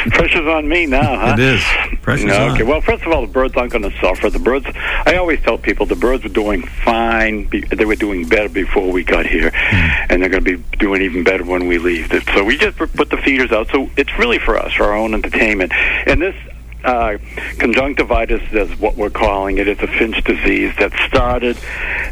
Pressure's 0.11 0.47
on 0.47 0.67
me 0.67 0.85
now, 0.85 1.17
huh? 1.19 1.33
It 1.37 1.39
is. 1.39 1.99
Pressure's 2.01 2.25
No, 2.25 2.45
on. 2.47 2.51
okay. 2.51 2.63
Well, 2.63 2.81
first 2.81 3.03
of 3.03 3.11
all, 3.11 3.21
the 3.21 3.31
birds 3.31 3.55
aren't 3.55 3.71
going 3.71 3.89
to 3.89 3.97
suffer. 3.99 4.29
The 4.29 4.39
birds, 4.39 4.65
I 5.05 5.15
always 5.17 5.41
tell 5.41 5.57
people, 5.57 5.85
the 5.85 5.95
birds 5.95 6.23
were 6.23 6.29
doing 6.29 6.61
fine. 6.83 7.45
Be- 7.45 7.61
They 7.61 7.85
were 7.85 7.95
doing 7.95 8.27
better 8.27 8.49
before 8.49 8.91
we 8.91 9.03
got 9.03 9.25
here, 9.25 9.51
Hmm. 9.51 10.11
and 10.11 10.21
they're 10.21 10.29
going 10.29 10.43
to 10.43 10.57
be 10.57 10.63
doing 10.77 11.01
even 11.01 11.23
better 11.23 11.43
when 11.43 11.67
we 11.67 11.77
leave. 11.77 12.11
So 12.33 12.43
we 12.43 12.57
just 12.57 12.77
put 12.77 13.09
the 13.09 13.17
feeders 13.17 13.51
out. 13.51 13.69
So 13.71 13.89
it's 13.97 14.17
really 14.17 14.39
for 14.39 14.57
us, 14.57 14.73
for 14.73 14.85
our 14.85 14.95
own 14.95 15.13
entertainment. 15.13 15.71
And 16.05 16.21
this 16.21 16.35
uh, 16.83 17.17
conjunctivitis 17.57 18.41
is 18.53 18.79
what 18.79 18.95
we're 18.95 19.09
calling 19.09 19.57
it. 19.57 19.67
It's 19.67 19.81
a 19.81 19.87
finch 19.87 20.23
disease 20.23 20.73
that 20.79 20.93
started 21.07 21.57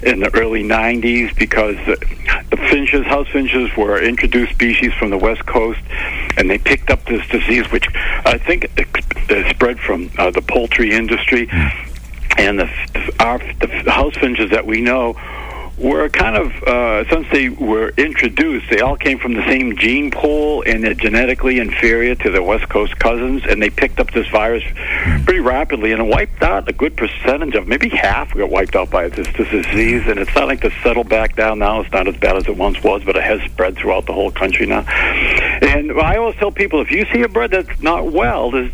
in 0.04 0.19
the 0.19 0.30
early 0.36 0.63
90s 0.63 1.34
because 1.38 1.76
the, 1.86 1.95
the 2.50 2.58
finches, 2.69 3.06
house 3.06 3.28
finches, 3.30 3.69
were 3.78 3.97
introduced 4.02 4.54
species 4.54 4.93
from 4.93 5.10
the 5.10 5.17
west 5.17 5.45
coast, 5.45 5.80
and 6.38 6.50
they 6.50 6.58
picked 6.58 6.89
up 6.89 7.04
this 7.06 7.28
disease, 7.28 7.69
which 7.71 7.88
I 8.26 8.38
think 8.38 8.69
it 8.78 9.50
spread 9.50 9.80
from 9.80 10.10
uh, 10.17 10.32
the 10.32 10.41
poultry 10.41 10.91
industry. 10.91 11.50
And 12.38 12.60
the, 12.60 13.15
our, 13.19 13.39
the 13.60 13.91
house 13.91 14.15
finches 14.15 14.52
that 14.52 14.65
we 14.65 14.82
know 14.82 15.15
were 15.78 16.10
kind 16.10 16.36
of 16.36 16.63
uh, 16.63 17.08
since 17.10 17.28
they 17.32 17.50
were 17.50 17.90
introduced, 17.98 18.70
they 18.70 18.80
all 18.80 18.98
came 18.98 19.20
from 19.20 19.34
the 19.34 19.46
same 19.46 19.78
gene 19.78 20.10
pool, 20.10 20.63
and 20.66 20.84
they're 20.84 20.96
genetically 20.96 21.60
inferior 21.60 22.16
to 22.16 22.32
their 22.32 22.42
West 22.42 22.68
Coast 22.70 22.98
cousins, 22.98 23.44
and 23.48 23.62
they 23.62 23.70
picked 23.70 24.00
up 24.00 24.12
this 24.12 24.28
virus 24.30 24.63
pretty 25.26 25.40
rapidly, 25.40 25.92
and 25.92 26.10
wiped 26.10 26.42
out 26.42 26.68
a 26.68 26.74
good 26.74 26.98
percentage 26.98 27.54
of 27.54 27.68
maybe 27.68 27.90
half 27.90 28.34
got 28.34 28.50
wiped 28.50 28.76
out 28.76 28.90
by 28.90 29.08
this, 29.08 29.28
this 29.38 29.50
disease, 29.50 30.08
and 30.08 30.20
it's 30.20 30.34
not 30.34 30.48
like 30.48 30.62
to 30.62 30.72
settle 30.82 31.04
back 31.04 31.36
down 31.36 31.60
now. 31.60 31.82
It's 31.82 31.92
not 31.92 32.08
as 32.08 32.18
bad 32.18 32.38
as 32.38 32.48
it 32.48 32.58
once 32.58 32.82
was, 32.84 33.04
but 33.04 33.16
it 33.16 33.24
has 33.24 33.40
spread 33.42 33.78
throughout 33.78 34.08
the 34.08 34.13
whole 34.13 34.32
country 34.32 34.66
now. 34.66 34.82
And 34.82 35.92
I 36.00 36.18
always 36.18 36.36
tell 36.38 36.52
people 36.52 36.82
if 36.82 36.92
you 36.92 37.06
see 37.13 37.22
a 37.22 37.30
bird 37.30 37.52
that's 37.52 37.82
not 37.82 38.12
well, 38.12 38.50
there's 38.50 38.72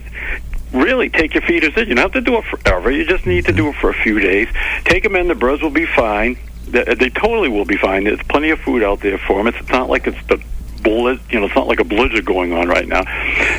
really 0.72 1.10
take 1.10 1.34
your 1.34 1.44
feeders 1.44 1.76
in. 1.78 1.88
You 1.88 1.96
don't 1.96 2.04
have 2.04 2.13
to 2.13 2.22
do 2.22 2.38
it 2.38 2.46
forever. 2.46 2.89
You 2.92 3.06
just 3.06 3.26
need 3.26 3.46
to 3.46 3.52
do 3.52 3.70
it 3.70 3.76
for 3.76 3.89
a 3.89 3.94
few 3.94 4.20
days. 4.20 4.48
Take 4.86 5.04
them 5.04 5.16
in. 5.16 5.28
The 5.28 5.36
birds 5.36 5.62
will 5.62 5.70
be 5.70 5.86
fine. 5.86 6.38
They, 6.74 6.84
they 6.96 7.10
totally 7.10 7.50
will 7.50 7.66
be 7.66 7.78
fine. 7.78 8.04
There's 8.04 8.22
plenty 8.24 8.50
of 8.50 8.60
food 8.60 8.84
out 8.84 9.00
there 9.00 9.18
for 9.18 9.38
them. 9.38 9.48
It's, 9.48 9.58
it's 9.60 9.70
not 9.70 9.90
like 9.90 10.08
it's 10.08 10.28
the 10.28 10.44
bullet. 10.82 11.20
You 11.30 11.40
know, 11.40 11.46
it's 11.46 11.56
not 11.56 11.68
like 11.68 11.80
a 11.80 11.84
blizzard 11.84 12.26
going 12.26 12.52
on 12.52 12.68
right 12.68 12.88
now. 12.88 13.04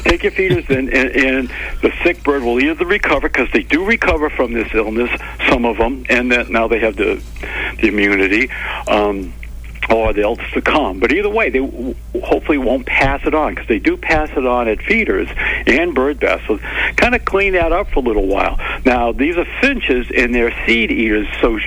Take 0.03 0.25
your 0.25 0.33
feeders 0.33 0.69
in, 0.69 0.93
and, 0.93 1.11
and 1.11 1.49
the 1.81 1.93
sick 2.03 2.23
bird 2.23 2.43
will 2.43 2.61
either 2.61 2.85
recover 2.85 3.29
because 3.29 3.51
they 3.53 3.63
do 3.63 3.85
recover 3.85 4.29
from 4.31 4.53
this 4.53 4.69
illness. 4.75 5.11
Some 5.49 5.65
of 5.65 5.79
them, 5.79 6.05
and 6.09 6.31
that 6.33 6.51
now 6.51 6.69
they 6.69 6.81
have 6.81 6.97
the 6.97 7.23
the 7.81 7.89
immunity. 7.89 8.51
Um, 8.89 9.33
or 9.91 10.13
they'll 10.13 10.39
succumb. 10.53 11.01
But 11.01 11.13
either 11.13 11.29
way, 11.29 11.51
they 11.51 11.61
w- 11.61 11.95
hopefully 12.23 12.59
won't 12.59 12.87
pass 12.87 13.21
it 13.27 13.35
on 13.35 13.55
because 13.55 13.69
they 13.69 13.79
do 13.79 13.97
pass 13.97 14.31
it 14.31 14.47
on 14.47 14.69
at 14.69 14.83
feeders 14.83 15.29
and 15.67 15.95
bird 15.95 16.21
baths. 16.21 16.45
So 16.47 16.59
kind 16.97 17.15
of 17.15 17.25
clean 17.25 17.53
that 17.55 17.73
up 17.73 17.91
for 17.91 18.01
a 18.01 18.03
little 18.03 18.27
while. 18.27 18.59
Now 18.85 19.13
these 19.13 19.37
are 19.37 19.47
finches 19.61 20.11
and 20.15 20.35
they're 20.35 20.55
seed 20.67 20.91
eaters, 20.91 21.27
so 21.41 21.59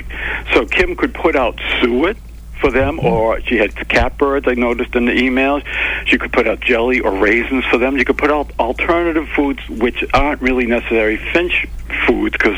so 0.54 0.66
Kim 0.66 0.96
could 0.96 1.14
put 1.14 1.36
out 1.36 1.60
suet 1.82 2.18
for 2.60 2.72
them, 2.72 2.98
mm-hmm. 2.98 3.06
or 3.06 3.42
she 3.42 3.58
had 3.58 3.76
catbirds. 3.76 4.48
I 4.48 4.54
noticed 4.54 4.96
in 4.96 5.06
the 5.06 5.12
emails. 5.12 5.64
She 6.06 6.18
could 6.18 6.34
put 6.34 6.48
out 6.48 6.60
jelly 6.60 7.00
or 7.00 7.12
raisins 7.12 7.66
for 7.66 7.78
them. 7.78 7.98
You 7.98 8.06
could 8.06 8.18
put 8.18 8.32
out 8.32 8.52
alternative 8.60 9.28
foods 9.36 9.60
which 9.70 10.04
aren't 10.14 10.42
really 10.42 10.66
necessary 10.66 11.18
finch 11.18 11.68
foods 12.08 12.34
because 12.34 12.58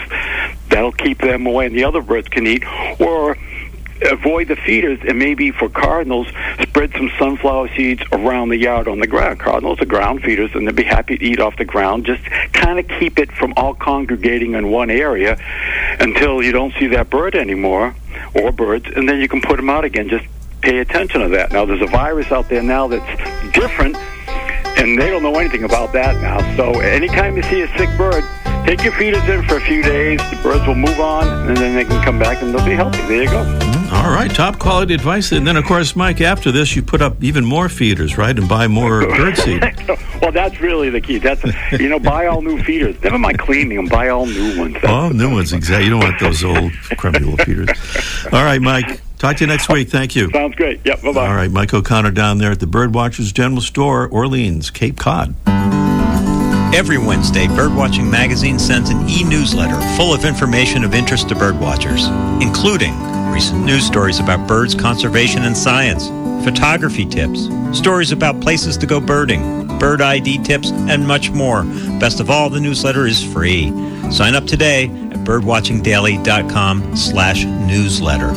that'll 0.70 0.92
keep 0.92 1.20
them 1.20 1.46
away, 1.46 1.66
and 1.66 1.76
the 1.76 1.84
other 1.84 2.02
birds 2.02 2.28
can 2.30 2.48
eat. 2.48 2.64
Or 3.00 3.38
avoid 4.02 4.48
the 4.48 4.56
feeders 4.56 5.00
and 5.08 5.18
maybe 5.18 5.52
for 5.52 5.70
cardinals 5.70 6.28
spread 6.62 6.92
some 6.94 7.12
sunflower 7.18 7.70
seeds 7.76 8.02
around 8.12 8.50
the 8.50 8.58
yard 8.58 8.88
on 8.88 9.00
the 9.00 9.08
ground. 9.08 9.40
Cardinals 9.40 9.82
are 9.82 9.86
ground 9.86 10.24
feeders 10.24 10.52
and 10.54 10.68
they'd 10.68 10.76
be 10.76 10.84
happy 10.84 11.18
to 11.18 11.24
eat 11.26 11.40
off 11.40 11.56
the 11.58 11.66
ground. 11.66 12.06
Just 12.06 12.24
kind 12.54 12.80
of 12.80 12.88
keep 13.00 13.20
it 13.20 13.32
from 13.32 13.54
all 13.58 13.74
congregating 13.74 14.54
in 14.54 14.72
one 14.72 14.90
area 14.90 15.38
until 16.00 16.42
you 16.42 16.52
don't 16.52 16.74
see 16.80 16.88
that 16.88 17.10
bird 17.10 17.36
anymore 17.36 17.96
or 18.34 18.52
birds 18.52 18.86
and 18.96 19.08
then 19.08 19.20
you 19.20 19.28
can 19.28 19.42
put 19.42 19.58
them 19.58 19.70
out 19.70 19.86
again. 19.86 20.10
Just 20.10 20.26
pay 20.62 20.80
attention 20.80 21.22
to 21.22 21.30
that. 21.30 21.52
Now 21.52 21.66
there's 21.66 21.82
a 21.82 21.88
virus 21.88 22.32
out 22.32 22.50
there 22.50 22.64
now 22.64 22.88
that's 22.88 23.54
different 23.54 23.96
and 24.78 25.00
they 25.00 25.10
don't 25.10 25.24
know 25.24 25.36
anything 25.36 25.64
about 25.64 25.94
that 25.94 26.22
now. 26.22 26.40
So 26.56 26.80
anytime 26.80 27.36
you 27.36 27.44
see 27.44 27.62
a 27.62 27.78
sick 27.78 27.90
bird 27.98 28.24
take 28.70 28.84
your 28.84 28.94
feeders 28.94 29.28
in 29.28 29.42
for 29.48 29.58
a 29.58 29.62
few 29.62 29.82
days 29.82 30.20
the 30.30 30.40
birds 30.44 30.68
will 30.68 30.76
move 30.76 31.00
on 31.00 31.28
and 31.48 31.58
then 31.58 31.74
they 31.76 31.84
can 31.84 32.04
come 32.04 32.20
back 32.20 32.40
and 32.44 32.54
they'll 32.54 32.64
be 32.64 32.76
healthy 32.76 33.02
there 33.08 33.24
you 33.24 33.30
go 33.30 33.44
mm-hmm. 33.44 33.80
All 33.92 34.12
right, 34.12 34.30
top 34.30 34.60
quality 34.60 34.94
advice. 34.94 35.32
And 35.32 35.48
then, 35.48 35.58
of 35.58 35.66
course, 35.66 35.96
Mike, 35.96 36.22
after 36.22 36.52
this, 36.52 36.76
you 36.76 36.84
put 36.84 37.02
up 37.02 37.24
even 37.24 37.44
more 37.44 37.70
feeders, 37.70 38.20
right? 38.20 38.38
And 38.38 38.48
buy 38.48 38.68
more 38.68 39.02
bird 39.18 39.36
seed. 39.36 39.64
well, 40.22 40.32
that's 40.32 40.62
really 40.62 40.92
the 40.92 41.02
key. 41.02 41.18
That's 41.18 41.44
you 41.72 41.90
know, 41.90 41.98
buy 41.98 42.28
all 42.28 42.44
new 42.44 42.62
feeders. 42.62 43.02
Never 43.02 43.18
mind 43.18 43.40
cleaning 43.40 43.78
them. 43.78 43.88
Buy 43.88 44.10
all 44.10 44.28
new 44.28 44.60
ones. 44.60 44.76
That's 44.76 44.86
All 44.86 45.10
new 45.10 45.34
ones, 45.34 45.54
exactly. 45.54 45.86
You 45.86 45.90
don't 45.90 46.02
want 46.02 46.20
those 46.20 46.44
old, 46.44 46.72
crummy 46.98 47.18
little 47.18 47.44
feeders. 47.44 47.70
All 48.32 48.44
right, 48.44 48.62
Mike. 48.62 49.02
Talk 49.18 49.38
to 49.38 49.44
you 49.44 49.48
next 49.48 49.70
week. 49.70 49.90
Thank 49.90 50.16
you. 50.16 50.30
Sounds 50.30 50.56
great. 50.56 50.82
Yep. 50.86 51.02
Bye 51.02 51.12
bye. 51.12 51.28
All 51.28 51.36
right, 51.36 51.50
Mike 51.50 51.74
O'Connor 51.74 52.12
down 52.12 52.38
there 52.38 52.52
at 52.52 52.60
the 52.60 52.68
Birdwatchers 52.68 53.34
General 53.34 53.62
Store, 53.62 54.08
Orleans, 54.08 54.70
Cape 54.70 54.98
Cod. 54.98 55.34
Every 56.72 57.00
Wednesday, 57.00 57.48
Birdwatching 57.48 58.12
Magazine 58.12 58.60
sends 58.60 58.92
an 58.92 59.10
e 59.10 59.24
newsletter 59.24 59.82
full 59.98 60.14
of 60.14 60.24
information 60.24 60.84
of 60.84 60.94
interest 60.94 61.30
to 61.30 61.36
birdwatchers, 61.36 62.06
including 62.44 62.94
recent 63.32 63.66
news 63.66 63.84
stories 63.84 64.20
about 64.20 64.48
birds, 64.48 64.76
conservation, 64.76 65.46
and 65.46 65.58
science, 65.58 66.10
photography 66.46 67.08
tips, 67.08 67.50
stories 67.76 68.12
about 68.12 68.40
places 68.40 68.78
to 68.78 68.86
go 68.86 69.02
birding, 69.02 69.68
bird 69.80 70.00
ID 70.00 70.44
tips, 70.44 70.70
and 70.72 71.08
much 71.08 71.32
more. 71.32 71.64
Best 72.00 72.20
of 72.20 72.30
all, 72.30 72.52
the 72.52 72.60
newsletter 72.60 73.08
is 73.08 73.24
free. 73.34 73.72
Sign 74.12 74.36
up 74.36 74.46
today 74.46 74.86
at 74.86 75.26
birdwatchingdaily.com 75.26 76.96
slash 76.96 77.46
newsletter. 77.46 78.32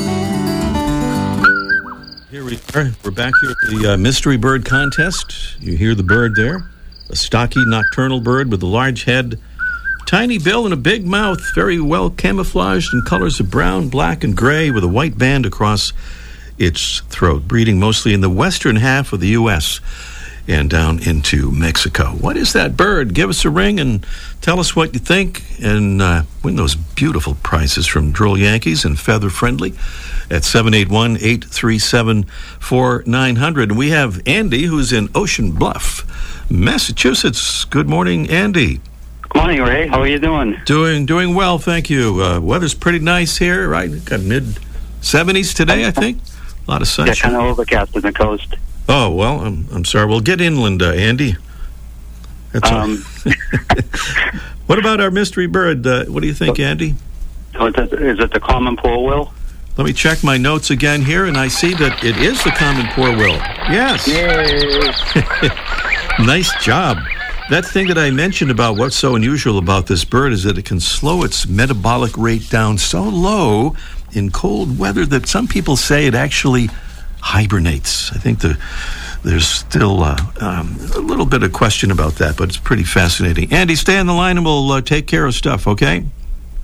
Here 2.31 2.45
we 2.45 2.57
are. 2.75 2.93
We're 3.05 3.11
back 3.11 3.35
here 3.43 3.51
at 3.51 3.71
the 3.71 3.93
uh, 3.93 3.97
Mystery 3.99 4.39
Bird 4.39 4.65
Contest. 4.65 5.61
You 5.61 5.77
hear 5.77 5.95
the 5.95 6.03
bird 6.03 6.35
there? 6.35 6.72
A 7.13 7.17
stocky 7.17 7.63
nocturnal 7.67 8.21
bird 8.21 8.51
with 8.51 8.63
a 8.63 8.67
large 8.67 9.05
head, 9.05 9.39
tiny 10.07 10.39
bill, 10.39 10.65
and 10.65 10.73
a 10.73 10.79
big 10.79 11.07
mouth, 11.07 11.41
very 11.55 11.79
well 11.79 12.09
camouflaged 12.09 12.93
in 12.95 13.03
colors 13.03 13.39
of 13.39 13.51
brown, 13.51 13.91
black, 13.91 14.25
and 14.25 14.35
gray, 14.35 14.71
with 14.71 14.83
a 14.83 14.89
white 14.89 15.19
band 15.19 15.45
across 15.45 15.93
its 16.57 17.01
throat, 17.11 17.47
breeding 17.47 17.79
mostly 17.79 18.15
in 18.15 18.23
the 18.23 18.31
western 18.31 18.77
half 18.77 19.13
of 19.13 19.21
the 19.21 19.29
U.S. 19.29 19.81
and 20.49 20.71
down 20.71 21.07
into 21.07 21.51
Mexico. 21.51 22.13
What 22.13 22.39
is 22.39 22.55
that 22.55 22.79
bird? 22.79 23.13
Give 23.13 23.29
us 23.29 23.45
a 23.45 23.51
ring 23.51 23.79
and 23.79 24.07
tell 24.41 24.59
us 24.59 24.75
what 24.75 24.95
you 24.95 25.01
think 25.01 25.45
and 25.61 26.01
uh, 26.01 26.23
win 26.43 26.57
those 26.57 26.75
beautiful 26.75 27.37
prizes 27.43 27.87
from 27.87 28.11
Droll 28.13 28.39
Yankees 28.39 28.87
and 28.87 28.99
Feather 28.99 29.29
Friendly 29.29 29.75
at 30.31 30.45
781 30.45 31.17
837 31.17 32.25
4900. 32.59 33.69
And 33.69 33.79
we 33.79 33.91
have 33.91 34.23
Andy, 34.27 34.65
who's 34.65 34.93
in 34.95 35.11
Ocean 35.15 35.53
Bluff, 35.53 36.42
Massachusetts. 36.53 37.65
Good 37.65 37.89
morning, 37.89 38.29
Andy. 38.29 38.83
Morning, 39.35 39.63
Ray. 39.63 39.87
How 39.87 40.03
are 40.03 40.07
you 40.07 40.19
doing? 40.19 40.61
Doing 40.67 41.07
doing 41.07 41.35
well, 41.35 41.59
thank 41.59 41.89
you. 41.89 42.23
Uh, 42.23 42.41
weather's 42.41 42.75
pretty 42.75 42.99
nice 42.99 43.39
here, 43.39 43.67
right? 43.67 44.05
Got 44.05 44.21
mid 44.21 44.45
70s 45.01 45.55
today, 45.55 45.87
I 45.87 45.91
think. 45.91 46.19
A 46.69 46.71
lot 46.71 46.83
of 46.83 46.89
sunshine. 46.89 47.17
Yeah, 47.17 47.23
kind 47.23 47.37
of 47.37 47.51
overcast 47.53 47.97
on 47.97 48.03
the 48.03 48.13
coast. 48.13 48.55
Oh, 48.87 49.11
well, 49.11 49.41
I'm, 49.41 49.67
I'm 49.73 49.85
sorry. 49.87 50.07
We'll 50.07 50.21
get 50.21 50.43
inland, 50.43 50.83
uh, 50.83 50.91
Andy. 50.91 51.37
That's. 52.53 52.71
Um, 52.71 52.99
what 54.67 54.79
about 54.79 55.01
our 55.01 55.11
mystery 55.11 55.47
bird? 55.47 55.87
Uh, 55.87 56.05
what 56.05 56.21
do 56.21 56.27
you 56.27 56.35
think, 56.35 56.61
Andy? 56.61 56.97
so 57.55 57.67
is 57.67 57.75
it, 57.77 57.93
is 57.95 58.19
it 58.19 58.31
the 58.31 58.41
common 58.41 58.77
poorwill? 58.77 59.33
Let 59.79 59.87
me 59.87 59.95
check 59.95 60.23
my 60.23 60.37
notes 60.37 60.69
again 60.69 61.01
here, 61.01 61.25
and 61.25 61.39
I 61.39 61.49
see 61.49 61.73
that 61.73 62.05
it 62.05 62.19
is 62.19 62.45
the 62.45 62.51
common 62.51 62.89
poorwill. 62.89 63.37
Yes. 63.73 64.07
nice 66.21 66.53
job. 66.63 66.99
That 67.51 67.65
thing 67.65 67.89
that 67.89 67.99
I 67.99 68.11
mentioned 68.11 68.51
about 68.51 68.77
what's 68.77 68.97
so 68.97 69.15
unusual 69.17 69.59
about 69.59 69.87
this 69.87 70.05
bird 70.05 70.33
is 70.33 70.45
that 70.45 70.59
it 70.59 70.65
can 70.65 70.81
slow 70.81 71.23
its 71.25 71.47
metabolic 71.47 72.17
rate 72.17 72.49
down 72.49 72.79
so 72.79 73.03
low 73.03 73.77
in 74.13 74.31
cold 74.31 74.79
weather 74.79 75.05
that 75.07 75.27
some 75.27 75.47
people 75.49 75.77
say 75.77 76.07
it 76.07 76.15
actually 76.15 76.69
hibernates. 77.21 78.13
I 78.13 78.19
think 78.19 78.41
the 78.41 78.59
there's 79.25 79.47
still 79.47 80.03
uh, 80.03 80.17
um, 80.41 80.77
a 80.97 80.99
little 80.99 81.27
bit 81.27 81.45
of 81.45 81.53
question 81.53 81.93
about 81.93 82.15
that, 82.15 82.37
but 82.37 82.49
it's 82.49 82.59
pretty 82.59 82.83
fascinating. 82.83 83.53
Andy, 83.53 83.77
stay 83.77 83.97
on 83.99 84.07
the 84.07 84.13
line 84.13 84.37
and 84.37 84.45
we'll 84.45 84.71
uh, 84.73 84.81
take 84.81 85.07
care 85.07 85.25
of 85.27 85.35
stuff, 85.35 85.69
okay? 85.69 86.05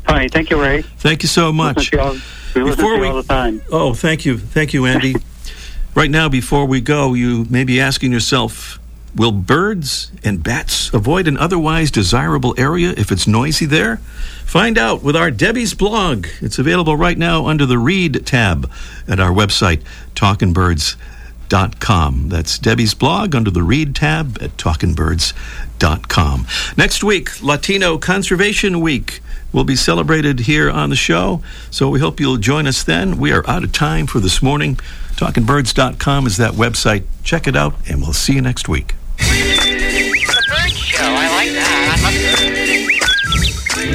All 0.08 0.16
right, 0.16 0.32
thank 0.32 0.50
you, 0.50 0.60
Ray. 0.60 0.82
Thank 0.82 1.22
you 1.22 1.28
so 1.28 1.52
much. 1.52 1.92
You 1.92 2.00
all, 2.00 2.16
we 2.56 2.64
Before 2.64 2.98
we- 2.98 3.06
all 3.06 3.22
the 3.22 3.28
time. 3.28 3.62
Oh, 3.70 3.94
thank 3.94 4.24
you. 4.24 4.38
Thank 4.38 4.72
you, 4.72 4.86
Andy. 4.86 5.14
right 5.94 6.10
now, 6.10 6.28
before 6.28 6.64
we 6.64 6.80
go, 6.80 7.14
you 7.14 7.46
may 7.48 7.62
be 7.62 7.80
asking 7.80 8.10
yourself 8.10 8.80
Will 9.18 9.32
birds 9.32 10.12
and 10.22 10.44
bats 10.44 10.94
avoid 10.94 11.26
an 11.26 11.36
otherwise 11.36 11.90
desirable 11.90 12.54
area 12.56 12.94
if 12.96 13.10
it's 13.10 13.26
noisy 13.26 13.66
there? 13.66 13.96
Find 14.44 14.78
out 14.78 15.02
with 15.02 15.16
our 15.16 15.32
Debbie's 15.32 15.74
blog. 15.74 16.28
It's 16.40 16.60
available 16.60 16.96
right 16.96 17.18
now 17.18 17.46
under 17.46 17.66
the 17.66 17.78
Read 17.78 18.24
tab 18.24 18.70
at 19.08 19.18
our 19.18 19.32
website, 19.32 19.82
talkinbirds.com. 20.14 22.28
That's 22.28 22.60
Debbie's 22.60 22.94
blog 22.94 23.34
under 23.34 23.50
the 23.50 23.64
Read 23.64 23.96
tab 23.96 24.38
at 24.40 24.56
talkinbirds.com. 24.56 26.46
Next 26.76 27.02
week, 27.02 27.42
Latino 27.42 27.98
Conservation 27.98 28.80
Week 28.80 29.20
will 29.52 29.64
be 29.64 29.74
celebrated 29.74 30.38
here 30.40 30.70
on 30.70 30.90
the 30.90 30.96
show, 30.96 31.42
so 31.72 31.90
we 31.90 31.98
hope 31.98 32.20
you'll 32.20 32.36
join 32.36 32.68
us 32.68 32.84
then. 32.84 33.18
We 33.18 33.32
are 33.32 33.44
out 33.50 33.64
of 33.64 33.72
time 33.72 34.06
for 34.06 34.20
this 34.20 34.40
morning. 34.40 34.76
Talkinbirds.com 35.16 36.28
is 36.28 36.36
that 36.36 36.52
website. 36.52 37.02
Check 37.24 37.48
it 37.48 37.56
out, 37.56 37.74
and 37.88 38.00
we'll 38.00 38.12
see 38.12 38.34
you 38.34 38.42
next 38.42 38.68
week. 38.68 38.94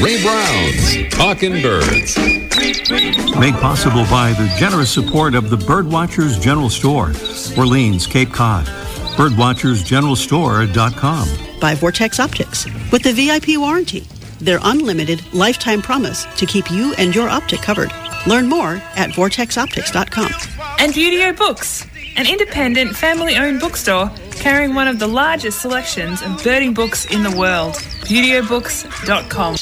Ray 0.01 0.21
Brown's 0.21 1.13
Talking 1.13 1.61
Birds. 1.61 2.17
Made 3.37 3.53
possible 3.55 4.05
by 4.09 4.31
the 4.33 4.53
generous 4.57 4.89
support 4.91 5.35
of 5.35 5.49
the 5.49 5.57
Birdwatchers 5.57 6.39
General 6.41 6.69
Store, 6.69 7.11
Orleans, 7.57 8.07
Cape 8.07 8.31
Cod. 8.31 8.65
Birdwatchersgeneralstore.com. 9.17 11.59
by 11.59 11.75
Vortex 11.75 12.19
Optics 12.19 12.65
with 12.91 13.03
the 13.03 13.11
VIP 13.13 13.57
warranty. 13.59 14.07
Their 14.39 14.59
unlimited 14.63 15.21
lifetime 15.33 15.81
promise 15.81 16.25
to 16.37 16.45
keep 16.45 16.69
you 16.71 16.93
and 16.97 17.13
your 17.15 17.27
optic 17.29 17.61
covered. 17.61 17.91
Learn 18.27 18.47
more 18.47 18.75
at 18.95 19.09
vortexoptics.com. 19.11 20.31
And 20.79 20.93
Buteo 20.93 21.35
Books, 21.37 21.85
an 22.15 22.27
independent 22.29 22.95
family 22.95 23.35
owned 23.35 23.59
bookstore 23.59 24.09
carrying 24.43 24.75
one 24.75 24.89
of 24.89 24.99
the 24.99 25.07
largest 25.07 25.61
selections 25.61 26.21
of 26.21 26.43
birding 26.43 26.73
books 26.73 27.05
in 27.05 27.23
the 27.23 27.31
world. 27.31 27.75
ButeoBooks.com. 28.09 29.55